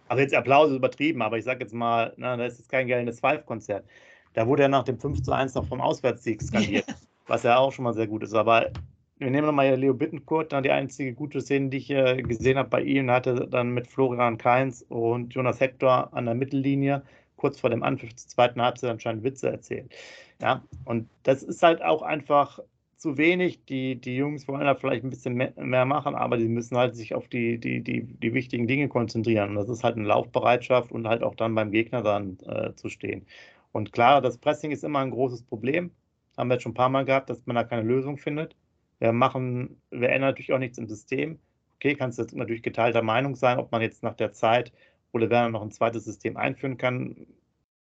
Also 0.09 0.23
jetzt 0.23 0.35
Applaus 0.35 0.71
ist 0.71 0.77
übertrieben, 0.77 1.23
aber 1.23 1.39
ich 1.39 1.45
sage 1.45 1.61
jetzt 1.61 1.75
mal, 1.75 2.13
na, 2.17 2.37
das 2.37 2.55
ist 2.55 2.59
jetzt 2.61 2.71
kein 2.71 2.87
gellendes 2.87 3.21
Five-Konzert. 3.21 3.87
Da 4.35 4.47
wurde 4.47 4.63
ja 4.63 4.69
nach 4.69 4.85
dem 4.85 4.99
5 4.99 5.23
zu 5.23 5.33
1 5.33 5.55
noch 5.55 5.67
vom 5.67 5.81
Auswärtssieg 5.81 6.43
skaliert, 6.43 6.87
was 7.27 7.43
ja 7.43 7.57
auch 7.57 7.73
schon 7.73 7.85
mal 7.85 7.95
sehr 7.95 8.07
gut 8.07 8.23
ist. 8.23 8.35
Aber 8.35 8.71
wir 9.19 9.31
nehmen 9.31 9.47
nochmal 9.47 9.75
Leo 9.77 9.95
Bittenkurt, 9.95 10.53
die 10.53 10.71
einzige 10.71 11.15
gute 11.15 11.41
Szene, 11.41 11.71
die 11.71 11.79
ich 11.79 11.91
äh, 11.91 12.21
gesehen 12.23 12.59
habe 12.59 12.69
bei 12.69 12.83
ihm, 12.83 13.11
hatte 13.11 13.47
dann 13.49 13.71
mit 13.71 13.87
Florian 13.87 14.39
Kainz 14.39 14.85
und 14.89 15.33
Jonas 15.33 15.61
Hector 15.61 16.13
an 16.13 16.27
der 16.27 16.35
Mittellinie 16.35 17.03
kurz 17.37 17.61
vor 17.61 17.71
dem 17.71 17.83
Anpfiff 17.83 18.15
zur 18.17 18.29
zweiten 18.29 18.61
Halbzeit 18.61 18.91
anscheinend 18.91 19.23
Witze 19.23 19.51
erzählt. 19.51 19.95
Ja, 20.41 20.63
und 20.85 21.09
das 21.23 21.43
ist 21.43 21.63
halt 21.63 21.83
auch 21.83 22.03
einfach 22.03 22.59
zu 23.05 23.19
wenig. 23.19 23.67
Die, 23.67 24.01
die 24.01 24.17
Jungs 24.17 24.49
wollen 24.49 24.65
da 24.65 24.75
vielleicht 24.75 25.05
ein 25.05 25.11
bisschen 25.11 25.35
mehr 25.35 25.85
machen, 25.85 26.15
aber 26.15 26.39
die 26.39 26.49
müssen 26.49 26.75
halt 26.79 26.97
sich 26.97 27.15
auf 27.15 27.29
die, 27.29 27.59
die, 27.59 27.83
die, 27.83 28.03
die 28.03 28.33
wichtigen 28.33 28.67
Dinge 28.67 28.89
konzentrieren. 28.89 29.51
Und 29.51 29.57
das 29.57 29.69
ist 29.69 29.85
halt 29.85 29.97
eine 29.97 30.07
Laufbereitschaft 30.07 30.91
und 30.91 31.07
halt 31.07 31.23
auch 31.23 31.35
dann 31.35 31.55
beim 31.55 31.71
Gegner 31.71 32.03
dann 32.03 32.39
äh, 32.47 32.75
zu 32.77 32.89
stehen. 32.89 33.27
Und 33.73 33.93
klar, 33.93 34.23
das 34.23 34.39
Pressing 34.39 34.71
ist 34.71 34.85
immer 34.85 35.01
ein 35.01 35.11
großes 35.11 35.43
Problem. 35.43 35.91
Haben 36.39 36.49
wir 36.49 36.55
jetzt 36.55 36.63
schon 36.63 36.73
ein 36.73 36.77
paar 36.77 36.89
Mal 36.89 37.05
gehabt, 37.05 37.29
dass 37.29 37.45
man 37.45 37.57
da 37.57 37.65
keine 37.65 37.83
Lösung 37.83 38.17
findet. 38.17 38.57
Wir 39.01 39.13
machen, 39.13 39.77
wir 39.91 40.09
ändern 40.09 40.31
natürlich 40.31 40.55
auch 40.55 40.59
nichts 40.59 40.79
im 40.79 40.89
System. 40.89 41.39
Okay, 41.77 41.97
kannst 41.97 42.19
jetzt 42.19 42.35
natürlich 42.35 42.63
geteilter 42.63 43.03
Meinung 43.03 43.37
sein, 43.37 43.59
ob 43.59 43.71
man 43.71 43.83
jetzt 43.83 44.03
nach 44.03 44.15
der 44.15 44.33
Zeit 44.33 44.73
oder 45.13 45.29
Werner 45.29 45.51
noch 45.51 45.63
ein 45.63 45.73
zweites 45.73 46.07
System 46.07 46.39
einführen 46.39 46.79
kann. 46.79 47.27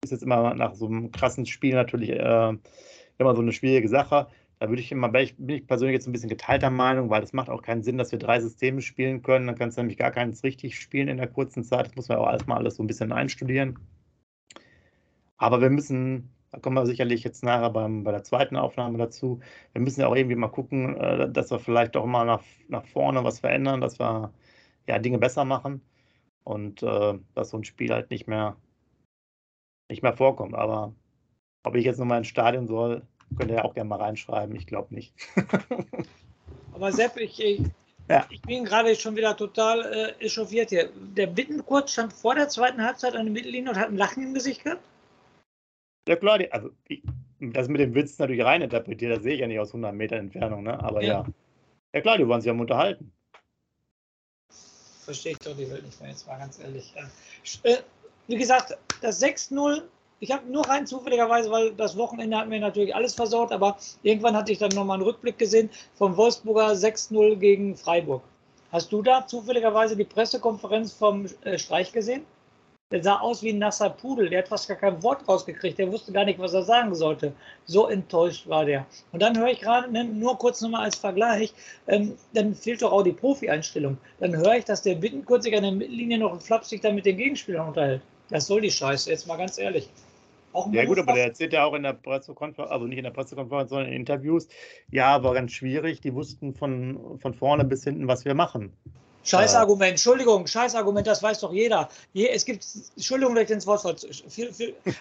Ist 0.03 0.12
jetzt 0.12 0.23
immer 0.23 0.53
nach 0.53 0.75
so 0.75 0.86
einem 0.86 1.13
krassen 1.13 1.45
Spiel 1.45 1.75
natürlich 1.75 2.09
äh, 2.09 2.53
immer 3.17 3.36
so 3.36 3.41
eine 3.41 3.53
schwierige 3.53 3.88
Sache. 3.88 4.27
Da 4.63 4.69
würde 4.69 4.82
ich 4.82 4.93
immer, 4.93 5.10
bin 5.10 5.49
ich 5.49 5.67
persönlich 5.67 5.93
jetzt 5.93 6.08
ein 6.08 6.13
bisschen 6.13 6.30
geteilter 6.30 6.69
Meinung, 6.69 7.10
weil 7.10 7.21
es 7.21 7.34
macht 7.34 7.49
auch 7.49 7.62
keinen 7.62 7.84
Sinn, 7.84 7.97
dass 7.97 8.13
wir 8.13 8.19
drei 8.19 8.39
Systeme 8.39 8.82
spielen 8.82 9.21
können. 9.21 9.45
Dann 9.45 9.58
kannst 9.58 9.78
du 9.78 9.82
nämlich 9.82 9.97
gar 9.97 10.12
keins 10.12 10.41
richtig 10.41 10.80
spielen 10.80 11.10
in 11.10 11.17
der 11.17 11.28
kurzen 11.28 11.65
Zeit. 11.65 11.88
Das 11.88 11.95
muss 11.97 12.08
man 12.08 12.19
auch 12.19 12.32
erstmal 12.32 12.60
alles 12.60 12.78
so 12.78 12.84
ein 12.84 12.88
bisschen 12.88 13.12
einstudieren. 13.12 13.78
Aber 15.36 15.60
wir 15.60 15.69
müssen, 15.69 16.30
da 16.52 16.60
kommen 16.60 16.78
wir 16.78 16.86
sicherlich 16.86 17.26
jetzt 17.26 17.43
nachher 17.43 17.71
beim, 17.71 18.06
bei 18.06 18.12
der 18.13 18.23
zweiten 18.23 18.56
Aufnahme 18.56 18.97
dazu, 18.97 19.41
wir 19.73 19.82
müssen 19.82 19.99
ja 19.99 20.08
auch 20.08 20.15
irgendwie 20.15 20.38
mal 20.38 20.47
gucken, 20.47 20.95
äh, 20.95 21.30
dass 21.30 21.52
wir 21.52 21.60
vielleicht 21.60 21.97
auch 21.97 22.06
mal 22.06 22.23
nach, 22.23 22.43
nach 22.69 22.86
vorne 22.86 23.21
was 23.26 23.41
verändern, 23.41 23.82
dass 23.82 23.99
wir 23.99 24.32
ja 24.88 24.97
Dinge 24.97 25.17
besser 25.17 25.43
machen 25.43 25.82
und 26.45 26.82
äh, 26.84 27.19
dass 27.36 27.49
so 27.49 27.58
ein 27.58 27.65
Spiel 27.65 27.91
halt 27.91 28.12
nicht 28.12 28.28
mehr, 28.28 28.56
nicht 29.89 30.04
mehr 30.04 30.15
vorkommt. 30.15 30.56
Aber 30.56 30.95
ob 31.63 31.76
ich 31.76 31.84
jetzt 31.84 31.99
nochmal 31.99 32.19
ins 32.19 32.28
Stadion 32.28 32.67
soll, 32.67 33.06
Könnt 33.37 33.51
ihr 33.51 33.57
ja 33.57 33.63
auch 33.63 33.73
gerne 33.73 33.89
mal 33.89 33.99
reinschreiben, 33.99 34.55
ich 34.55 34.67
glaube 34.67 34.93
nicht. 34.93 35.13
Aber 36.73 36.91
Sepp, 36.91 37.17
ich, 37.17 37.41
ich, 37.41 37.61
ja. 38.09 38.25
ich 38.29 38.41
bin 38.41 38.65
gerade 38.65 38.95
schon 38.95 39.15
wieder 39.15 39.35
total 39.37 40.15
äh, 40.19 40.25
echauffiert 40.25 40.69
hier. 40.69 40.89
Der 41.15 41.27
Bittenkurt 41.27 41.89
stand 41.89 42.13
vor 42.13 42.35
der 42.35 42.49
zweiten 42.49 42.83
Halbzeit 42.83 43.15
an 43.15 43.25
der 43.25 43.33
Mittellinie 43.33 43.71
und 43.71 43.77
hat 43.77 43.89
ein 43.89 43.97
Lachen 43.97 44.23
im 44.23 44.33
Gesicht 44.33 44.63
gehabt? 44.63 44.81
Ja 46.07 46.15
klar, 46.15 46.37
die, 46.37 46.51
also 46.51 46.69
ich, 46.87 47.01
das 47.39 47.67
mit 47.67 47.79
dem 47.79 47.95
Witz 47.95 48.17
natürlich 48.19 48.43
reininterpretiert, 48.43 49.15
das 49.15 49.23
sehe 49.23 49.35
ich 49.35 49.39
ja 49.39 49.47
nicht 49.47 49.59
aus 49.59 49.69
100 49.69 49.93
Metern 49.93 50.19
Entfernung, 50.19 50.63
ne? 50.63 50.81
aber 50.83 51.01
ja. 51.01 51.21
ja. 51.21 51.25
Ja 51.93 52.01
klar, 52.01 52.17
die 52.17 52.27
wollen 52.27 52.41
sich 52.41 52.47
ja 52.47 52.53
unterhalten. 52.53 53.11
Verstehe 55.03 55.33
ich 55.33 55.39
doch 55.39 55.55
die 55.55 55.69
Welt 55.69 55.85
nicht 55.85 55.99
mehr, 56.01 56.09
jetzt 56.09 56.25
mal 56.27 56.37
ganz 56.39 56.59
ehrlich. 56.59 56.93
Äh, 57.63 57.77
wie 58.27 58.37
gesagt, 58.37 58.77
das 59.01 59.21
6-0 59.21 59.83
ich 60.23 60.31
habe 60.31 60.49
nur 60.49 60.65
rein 60.65 60.88
zufälligerweise, 60.88 61.51
weil 61.51 61.73
das 61.73 61.97
Wochenende 61.97 62.38
hat 62.38 62.47
mir 62.47 62.62
natürlich 62.62 62.95
alles 62.95 63.13
versaut, 63.13 63.51
aber 63.51 63.77
irgendwann 64.03 64.38
hatte 64.38 64.53
ich 64.53 64.57
dann 64.57 64.69
nochmal 64.69 64.95
einen 64.95 65.03
Rückblick 65.03 65.38
gesehen 65.38 65.69
vom 65.95 66.15
Wolfsburger 66.15 66.69
6-0 66.69 67.36
gegen 67.36 67.75
Freiburg. 67.75 68.23
Hast 68.71 68.93
du 68.93 69.01
da 69.01 69.27
zufälligerweise 69.27 69.97
die 69.97 70.05
Pressekonferenz 70.05 70.93
vom 70.93 71.25
äh, 71.43 71.57
Streich 71.57 71.91
gesehen? 71.91 72.25
Der 72.89 73.03
sah 73.03 73.19
aus 73.19 73.43
wie 73.43 73.49
ein 73.49 73.57
nasser 73.57 73.89
Pudel, 73.89 74.29
der 74.29 74.39
hat 74.39 74.47
fast 74.47 74.69
gar 74.69 74.77
kein 74.77 75.03
Wort 75.03 75.27
rausgekriegt, 75.27 75.77
der 75.77 75.91
wusste 75.91 76.13
gar 76.13 76.23
nicht, 76.23 76.39
was 76.39 76.53
er 76.53 76.63
sagen 76.63 76.95
sollte. 76.95 77.33
So 77.65 77.89
enttäuscht 77.89 78.47
war 78.47 78.63
der. 78.63 78.86
Und 79.12 79.21
dann 79.21 79.38
höre 79.38 79.49
ich 79.49 79.59
gerade, 79.59 79.91
ne, 79.91 80.05
nur 80.05 80.38
kurz 80.38 80.62
nochmal 80.62 80.86
als 80.86 80.95
Vergleich, 80.95 81.53
ähm, 81.88 82.15
dann 82.33 82.55
fehlt 82.55 82.81
doch 82.81 82.93
auch 82.93 83.03
die 83.03 83.12
Profi-Einstellung. 83.12 83.97
Dann 84.21 84.38
höre 84.38 84.55
ich, 84.55 84.63
dass 84.63 84.83
der 84.83 84.95
Bittenkurt 84.95 85.43
sich 85.43 85.53
an 85.57 85.63
der 85.63 85.73
Mittellinie 85.73 86.19
noch 86.19 86.41
flapsig 86.41 86.81
da 86.81 86.93
mit 86.93 87.05
den 87.05 87.17
Gegenspielern 87.17 87.67
unterhält. 87.67 88.01
Das 88.29 88.47
soll 88.47 88.62
die 88.62 88.71
Scheiße, 88.71 89.09
jetzt 89.09 89.27
mal 89.27 89.38
ganz 89.38 89.57
ehrlich. 89.57 89.89
Ja 90.71 90.85
gut, 90.85 90.99
aber 90.99 91.13
der 91.13 91.25
erzählt 91.25 91.53
ja 91.53 91.65
auch 91.65 91.73
in 91.73 91.83
der 91.83 91.93
Pressekonferenz, 91.93 92.71
also 92.71 92.85
nicht 92.85 92.97
in 92.97 93.03
der 93.03 93.11
Pressekonferenz, 93.11 93.69
sondern 93.69 93.87
in 93.89 93.93
Interviews, 93.93 94.47
ja, 94.91 95.23
war 95.23 95.33
ganz 95.33 95.51
schwierig, 95.51 96.01
die 96.01 96.13
wussten 96.13 96.53
von, 96.53 97.17
von 97.19 97.33
vorne 97.33 97.65
bis 97.65 97.83
hinten, 97.83 98.07
was 98.07 98.25
wir 98.25 98.35
machen. 98.35 98.73
Scheißargument, 99.23 99.91
Entschuldigung, 99.91 100.45
Scheißargument, 100.45 101.07
das 101.07 101.23
weiß 101.23 101.39
doch 101.39 101.53
jeder. 101.53 101.89
Es 102.13 102.43
gibt, 102.43 102.65
Entschuldigung, 102.95 103.36
dass 103.36 103.45
ich 103.45 103.51
ins 103.51 103.67
Wort 103.67 103.81
falle, 103.81 103.95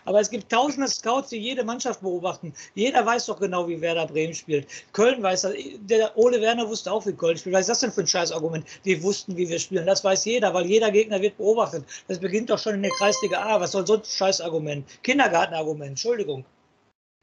aber 0.05 0.21
es 0.21 0.31
gibt 0.31 0.51
tausende 0.51 0.89
Scouts, 0.89 1.31
die 1.31 1.39
jede 1.39 1.65
Mannschaft 1.65 2.01
beobachten. 2.03 2.55
Jeder 2.75 3.05
weiß 3.05 3.27
doch 3.27 3.41
genau, 3.41 3.67
wie 3.69 3.81
Werder 3.81 4.07
Bremen 4.07 4.35
spielt. 4.35 4.67
Köln 4.93 5.23
weiß 5.23 5.43
das, 5.43 5.55
der 5.81 6.17
Ole 6.17 6.41
Werner 6.41 6.69
wusste 6.69 6.93
auch, 6.93 7.05
wie 7.07 7.13
Köln 7.13 7.37
spielt. 7.37 7.55
Was 7.55 7.63
ist 7.63 7.69
das 7.69 7.81
denn 7.81 7.93
für 7.93 8.03
ein 8.03 8.07
Scheißargument? 8.07 8.65
Die 8.85 9.03
wussten, 9.03 9.37
wie 9.37 9.49
wir 9.49 9.59
spielen. 9.59 9.87
Das 9.87 10.05
weiß 10.05 10.25
jeder, 10.25 10.55
weil 10.55 10.67
jeder 10.67 10.91
Gegner 10.91 11.21
wird 11.21 11.37
beobachtet. 11.37 11.85
Das 12.07 12.19
beginnt 12.19 12.51
doch 12.51 12.59
schon 12.59 12.75
in 12.75 12.83
der 12.83 12.93
Kreisliga 12.93 13.43
A. 13.43 13.61
Was 13.61 13.73
soll 13.73 13.87
so 13.87 13.95
ein 13.95 14.05
Scheißargument? 14.05 14.87
Kindergartenargument, 15.03 15.91
Entschuldigung. 15.91 16.45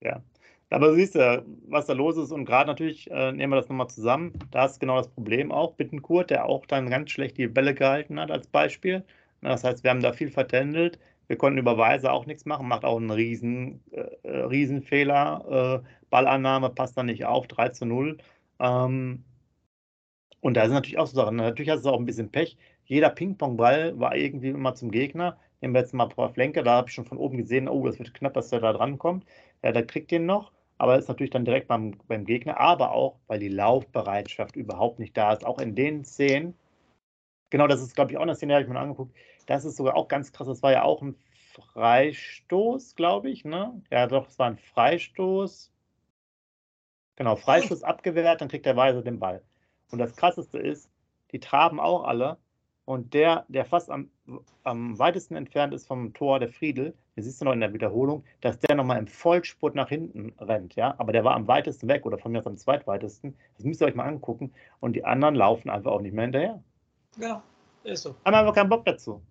Ja, 0.01 0.21
aber 0.69 0.93
siehst 0.93 1.15
du, 1.15 1.45
was 1.67 1.88
da 1.88 1.93
los 1.93 2.17
ist 2.17 2.32
und 2.32 2.45
gerade 2.45 2.67
natürlich, 2.67 3.10
äh, 3.10 3.32
nehmen 3.32 3.51
wir 3.53 3.58
das 3.58 3.69
nochmal 3.69 3.89
zusammen, 3.89 4.34
da 4.51 4.65
ist 4.65 4.79
genau 4.79 4.97
das 4.97 5.10
Problem 5.10 5.51
auch, 5.51 5.73
Bittenkurt, 5.73 6.29
der 6.29 6.45
auch 6.45 6.65
dann 6.65 6.89
ganz 6.89 7.12
schlecht 7.12 7.38
die 7.38 7.47
Bälle 7.47 7.73
gehalten 7.73 8.19
hat 8.19 8.32
als 8.32 8.47
Beispiel. 8.47 9.03
Das 9.41 9.63
heißt, 9.63 9.84
wir 9.84 9.91
haben 9.91 10.01
da 10.01 10.13
viel 10.13 10.29
vertändelt. 10.29 10.99
Wir 11.27 11.38
konnten 11.38 11.60
über 11.60 11.77
Weise 11.77 12.12
auch 12.12 12.25
nichts 12.25 12.45
machen, 12.45 12.67
macht 12.67 12.86
auch 12.86 12.97
einen 12.97 13.12
riesen, 13.12 13.84
äh, 13.91 14.01
äh 14.23 14.41
Riesenfehler. 14.41 15.82
Äh, 15.84 15.88
Ballannahme 16.10 16.69
passt 16.69 16.97
dann 16.97 17.05
nicht 17.08 17.25
auf, 17.25 17.47
3 17.47 17.69
zu 17.69 17.86
0. 17.86 18.17
Ähm, 18.60 19.23
und 20.41 20.53
da 20.55 20.63
sind 20.65 20.73
natürlich 20.73 20.97
auch 20.97 21.08
so 21.08 21.15
Sachen. 21.15 21.38
Natürlich 21.38 21.69
hast 21.69 21.86
du 21.86 21.89
auch 21.89 21.99
ein 21.99 22.05
bisschen 22.05 22.32
Pech. 22.32 22.58
Jeder 22.86 23.10
Ping-Pong-Ball 23.10 23.99
war 23.99 24.15
irgendwie 24.15 24.49
immer 24.49 24.75
zum 24.75 24.91
Gegner. 24.91 25.38
Nehmen 25.62 25.73
wir 25.73 25.82
jetzt 25.82 25.93
mal 25.93 26.10
Frau 26.10 26.29
Flenke, 26.29 26.63
da 26.63 26.77
habe 26.77 26.89
ich 26.89 26.95
schon 26.95 27.05
von 27.05 27.17
oben 27.17 27.38
gesehen, 27.38 27.67
oh, 27.67 27.86
das 27.86 27.99
wird 27.99 28.13
knapp, 28.13 28.34
dass 28.34 28.49
der 28.49 28.62
da 28.62 28.73
dran 28.73 28.97
kommt. 28.97 29.25
Ja, 29.63 29.71
der 29.71 29.86
kriegt 29.86 30.12
den 30.12 30.25
noch 30.25 30.51
aber 30.79 30.97
ist 30.97 31.09
natürlich 31.09 31.29
dann 31.29 31.45
direkt 31.45 31.67
beim, 31.67 31.91
beim 32.07 32.25
Gegner, 32.25 32.57
aber 32.57 32.93
auch, 32.93 33.19
weil 33.27 33.39
die 33.39 33.49
Laufbereitschaft 33.49 34.55
überhaupt 34.55 34.97
nicht 34.97 35.15
da 35.15 35.33
ist. 35.33 35.45
Auch 35.45 35.59
in 35.59 35.75
den 35.75 36.05
Szenen, 36.05 36.55
genau 37.49 37.67
das 37.67 37.81
ist, 37.81 37.95
glaube 37.95 38.11
ich, 38.11 38.17
auch 38.17 38.23
eine 38.23 38.35
Szene, 38.35 38.53
die 38.53 38.55
habe 38.55 38.63
ich 38.63 38.69
mir 38.69 38.79
angeguckt. 38.79 39.13
Das 39.45 39.65
ist 39.65 39.75
sogar 39.75 39.95
auch 39.97 40.07
ganz 40.07 40.31
krass. 40.31 40.47
Das 40.47 40.63
war 40.63 40.71
ja 40.71 40.83
auch 40.83 41.01
ein 41.01 41.15
Freistoß, 41.53 42.95
glaube 42.95 43.29
ich, 43.29 43.43
ne? 43.43 43.81
Ja, 43.91 44.07
doch, 44.07 44.29
es 44.29 44.39
war 44.39 44.47
ein 44.47 44.57
Freistoß. 44.57 45.69
Genau, 47.17 47.35
Freistoß 47.35 47.83
abgewehrt, 47.83 48.39
dann 48.39 48.47
kriegt 48.47 48.65
der 48.65 48.77
Weiser 48.77 49.01
den 49.01 49.19
Ball. 49.19 49.43
Und 49.91 49.99
das 49.99 50.15
Krasseste 50.15 50.59
ist, 50.59 50.89
die 51.33 51.41
traben 51.41 51.81
auch 51.81 52.05
alle. 52.05 52.37
Und 52.89 53.13
der, 53.13 53.45
der 53.49 53.65
fast 53.65 53.91
am, 53.91 54.10
am 54.63 54.97
weitesten 54.97 55.36
entfernt 55.36 55.75
ist 55.75 55.86
vom 55.86 56.12
Tor, 56.15 56.39
der 56.39 56.49
Friedel, 56.49 56.95
das 57.15 57.25
siehst 57.25 57.39
du 57.39 57.45
noch 57.45 57.54
in 57.54 57.60
der 57.60 57.71
Wiederholung, 57.71 58.23
dass 58.41 58.58
der 58.58 58.75
nochmal 58.75 58.97
im 58.97 59.06
Vollspurt 59.06 59.75
nach 59.75 59.89
hinten 59.89 60.34
rennt, 60.39 60.73
ja. 60.73 60.95
Aber 60.97 61.12
der 61.12 61.23
war 61.23 61.36
am 61.36 61.47
weitesten 61.47 61.88
weg 61.88 62.08
oder 62.08 62.17
von 62.17 62.32
mir 62.32 62.39
aus 62.39 62.47
am 62.47 62.58
zweitweitesten. 62.58 63.38
Das 63.58 63.63
müsst 63.63 63.80
ihr 63.80 63.86
euch 63.86 63.93
mal 63.93 64.08
angucken. 64.08 64.52
Und 64.80 64.95
die 64.95 65.06
anderen 65.06 65.36
laufen 65.36 65.69
einfach 65.69 65.91
auch 65.91 66.02
nicht 66.02 66.15
mehr 66.15 66.23
hinterher. 66.23 66.63
Genau, 67.15 67.43
ist 67.84 68.02
so. 68.02 68.15
Haben 68.25 68.34
einfach 68.34 68.56
keinen 68.56 68.69
Bock 68.69 68.86
dazu. 68.86 69.21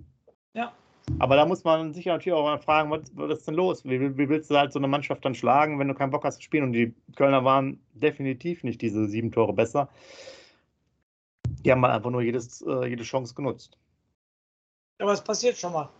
Ja. 0.55 0.73
Aber 1.19 1.35
da 1.35 1.45
muss 1.45 1.65
man 1.65 1.93
sich 1.93 2.07
natürlich 2.07 2.39
auch 2.39 2.45
mal 2.45 2.61
fragen, 2.61 2.93
was, 2.93 3.11
was 3.17 3.39
ist 3.39 3.49
denn 3.49 3.55
los? 3.55 3.85
Wie, 3.85 4.17
wie, 4.17 4.29
willst 4.29 4.53
du 4.53 4.57
halt 4.57 4.73
so 4.73 4.79
eine 4.79 4.87
Mannschaft 4.87 5.25
dann 5.25 5.35
schlagen, 5.35 5.81
wenn 5.81 5.89
du 5.89 5.95
keinen 5.95 6.11
Bock 6.13 6.23
hast 6.23 6.37
zu 6.37 6.43
spielen? 6.43 6.63
Und 6.63 6.75
die 6.75 6.95
Kölner 7.17 7.45
waren 7.45 7.81
definitiv 7.95 8.63
nicht 8.63 8.81
diese 8.83 9.09
sieben 9.09 9.33
Tore 9.33 9.53
besser. 9.53 9.89
Die 11.69 11.73
haben 11.73 11.85
einfach 11.85 12.09
nur 12.09 12.23
jedes, 12.23 12.63
äh, 12.63 12.87
jede 12.87 13.05
Chance 13.05 13.35
genutzt. 13.35 13.77
Aber 15.01 15.13
es 15.13 15.21
passiert 15.21 15.59
schon 15.59 15.75
mal. 15.75 15.91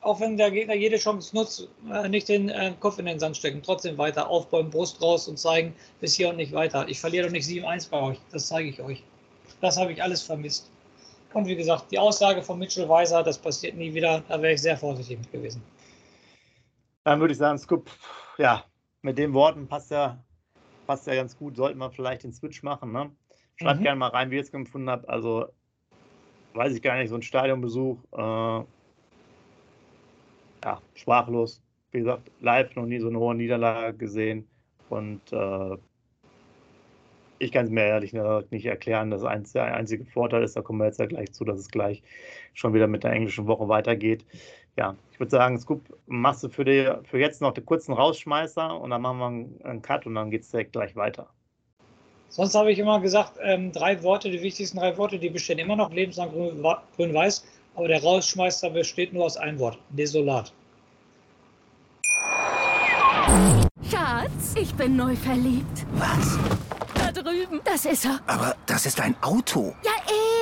Auch 0.00 0.18
wenn 0.18 0.36
der 0.36 0.50
Gegner 0.50 0.74
jede 0.74 0.96
Chance 0.96 1.36
nutzt, 1.36 1.68
äh, 1.88 2.08
nicht 2.08 2.28
den 2.28 2.48
äh, 2.48 2.74
Kopf 2.80 2.98
in 2.98 3.06
den 3.06 3.20
Sand 3.20 3.36
stecken. 3.36 3.62
Trotzdem 3.62 3.96
weiter 3.96 4.28
aufbäumen, 4.28 4.72
Brust 4.72 5.00
raus 5.00 5.28
und 5.28 5.38
zeigen, 5.38 5.72
bis 6.00 6.14
hier 6.14 6.30
und 6.30 6.36
nicht 6.36 6.52
weiter. 6.52 6.88
Ich 6.88 6.98
verliere 6.98 7.26
doch 7.26 7.32
nicht 7.32 7.46
7-1 7.46 7.90
bei 7.90 8.02
euch. 8.02 8.18
Das 8.32 8.48
zeige 8.48 8.68
ich 8.68 8.82
euch. 8.82 9.04
Das 9.60 9.76
habe 9.76 9.92
ich 9.92 10.02
alles 10.02 10.20
vermisst. 10.20 10.68
Und 11.32 11.46
wie 11.46 11.54
gesagt, 11.54 11.92
die 11.92 11.98
Aussage 12.00 12.42
von 12.42 12.58
Mitchell 12.58 12.88
Weiser, 12.88 13.22
das 13.22 13.38
passiert 13.38 13.76
nie 13.76 13.94
wieder, 13.94 14.20
da 14.28 14.42
wäre 14.42 14.54
ich 14.54 14.62
sehr 14.62 14.76
vorsichtig 14.76 15.20
mit 15.20 15.30
gewesen. 15.30 15.62
Dann 17.04 17.20
würde 17.20 17.30
ich 17.30 17.38
sagen, 17.38 17.56
Scoop, 17.56 17.88
ja, 18.38 18.64
mit 19.02 19.16
den 19.16 19.32
Worten 19.32 19.68
passt 19.68 19.92
ja, 19.92 20.18
passt 20.88 21.06
ja 21.06 21.14
ganz 21.14 21.38
gut. 21.38 21.54
Sollten 21.54 21.78
wir 21.78 21.92
vielleicht 21.92 22.24
den 22.24 22.32
Switch 22.32 22.64
machen. 22.64 22.90
Ne? 22.90 23.12
Schreibt 23.56 23.80
mhm. 23.80 23.84
gerne 23.84 23.98
mal 23.98 24.08
rein, 24.08 24.30
wie 24.30 24.36
ihr 24.36 24.42
es 24.42 24.50
empfunden 24.50 24.90
habt. 24.90 25.08
Also, 25.08 25.46
weiß 26.54 26.74
ich 26.74 26.82
gar 26.82 26.96
nicht, 26.96 27.08
so 27.08 27.14
ein 27.14 27.22
Stadionbesuch, 27.22 27.98
äh, 28.12 28.64
ja, 30.64 30.80
sprachlos. 30.94 31.62
Wie 31.92 31.98
gesagt, 31.98 32.30
live 32.40 32.74
noch 32.74 32.86
nie 32.86 32.98
so 32.98 33.08
eine 33.08 33.18
hohe 33.18 33.34
Niederlage 33.34 33.96
gesehen. 33.96 34.48
Und 34.88 35.20
äh, 35.32 35.76
ich 37.38 37.52
kann 37.52 37.66
es 37.66 37.70
mir 37.70 37.84
ehrlich 37.84 38.12
nicht 38.50 38.66
erklären. 38.66 39.10
Das 39.10 39.22
der 39.52 39.74
einzige 39.74 40.04
Vorteil 40.04 40.42
ist, 40.42 40.56
da 40.56 40.62
kommen 40.62 40.80
wir 40.80 40.86
jetzt 40.86 40.98
ja 40.98 41.06
gleich 41.06 41.32
zu, 41.32 41.44
dass 41.44 41.58
es 41.58 41.68
gleich 41.68 42.02
schon 42.52 42.74
wieder 42.74 42.86
mit 42.86 43.04
der 43.04 43.12
englischen 43.12 43.46
Woche 43.46 43.68
weitergeht. 43.68 44.24
Ja, 44.76 44.96
ich 45.12 45.20
würde 45.20 45.30
sagen, 45.30 45.58
Scoop, 45.58 45.96
machst 46.06 46.42
du 46.42 46.48
für, 46.48 46.64
die, 46.64 46.90
für 47.04 47.18
jetzt 47.18 47.40
noch 47.40 47.52
den 47.52 47.64
kurzen 47.64 47.92
Rausschmeißer 47.92 48.80
und 48.80 48.90
dann 48.90 49.02
machen 49.02 49.18
wir 49.18 49.26
einen, 49.26 49.62
einen 49.62 49.82
Cut 49.82 50.06
und 50.06 50.16
dann 50.16 50.30
geht 50.30 50.42
es 50.42 50.50
direkt 50.50 50.72
gleich 50.72 50.96
weiter. 50.96 51.28
Sonst 52.36 52.56
habe 52.56 52.72
ich 52.72 52.80
immer 52.80 52.98
gesagt, 52.98 53.34
ähm, 53.40 53.70
drei 53.70 54.02
Worte, 54.02 54.28
die 54.28 54.42
wichtigsten 54.42 54.78
drei 54.78 54.96
Worte, 54.98 55.20
die 55.20 55.30
bestehen 55.30 55.60
immer 55.60 55.76
noch 55.76 55.92
lebenslang 55.92 56.30
grün-weiß, 56.96 57.44
aber 57.76 57.86
der 57.86 58.02
Rausschmeißer 58.02 58.70
besteht 58.70 59.12
nur 59.12 59.26
aus 59.26 59.36
einem 59.36 59.60
Wort, 59.60 59.78
desolat. 59.90 60.52
Schatz, 63.88 64.56
ich 64.60 64.74
bin 64.74 64.96
neu 64.96 65.14
verliebt. 65.14 65.86
Was? 65.92 66.36
Da 66.96 67.12
drüben. 67.12 67.60
Das 67.64 67.84
ist 67.84 68.04
er. 68.04 68.18
Aber 68.26 68.56
das 68.66 68.84
ist 68.84 69.00
ein 69.00 69.14
Auto. 69.22 69.72
Ja, 69.84 69.92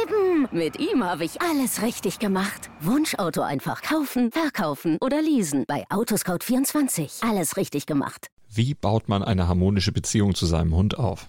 eben. 0.02 0.48
Mit 0.50 0.80
ihm 0.80 1.04
habe 1.04 1.26
ich 1.26 1.42
alles 1.42 1.82
richtig 1.82 2.18
gemacht. 2.18 2.70
Wunschauto 2.80 3.42
einfach 3.42 3.82
kaufen, 3.82 4.32
verkaufen 4.32 4.96
oder 5.02 5.20
leasen. 5.20 5.64
Bei 5.68 5.84
Autoscout24. 5.90 7.28
Alles 7.28 7.58
richtig 7.58 7.84
gemacht. 7.84 8.28
Wie 8.48 8.72
baut 8.72 9.10
man 9.10 9.22
eine 9.22 9.46
harmonische 9.46 9.92
Beziehung 9.92 10.34
zu 10.34 10.46
seinem 10.46 10.74
Hund 10.74 10.98
auf? 10.98 11.28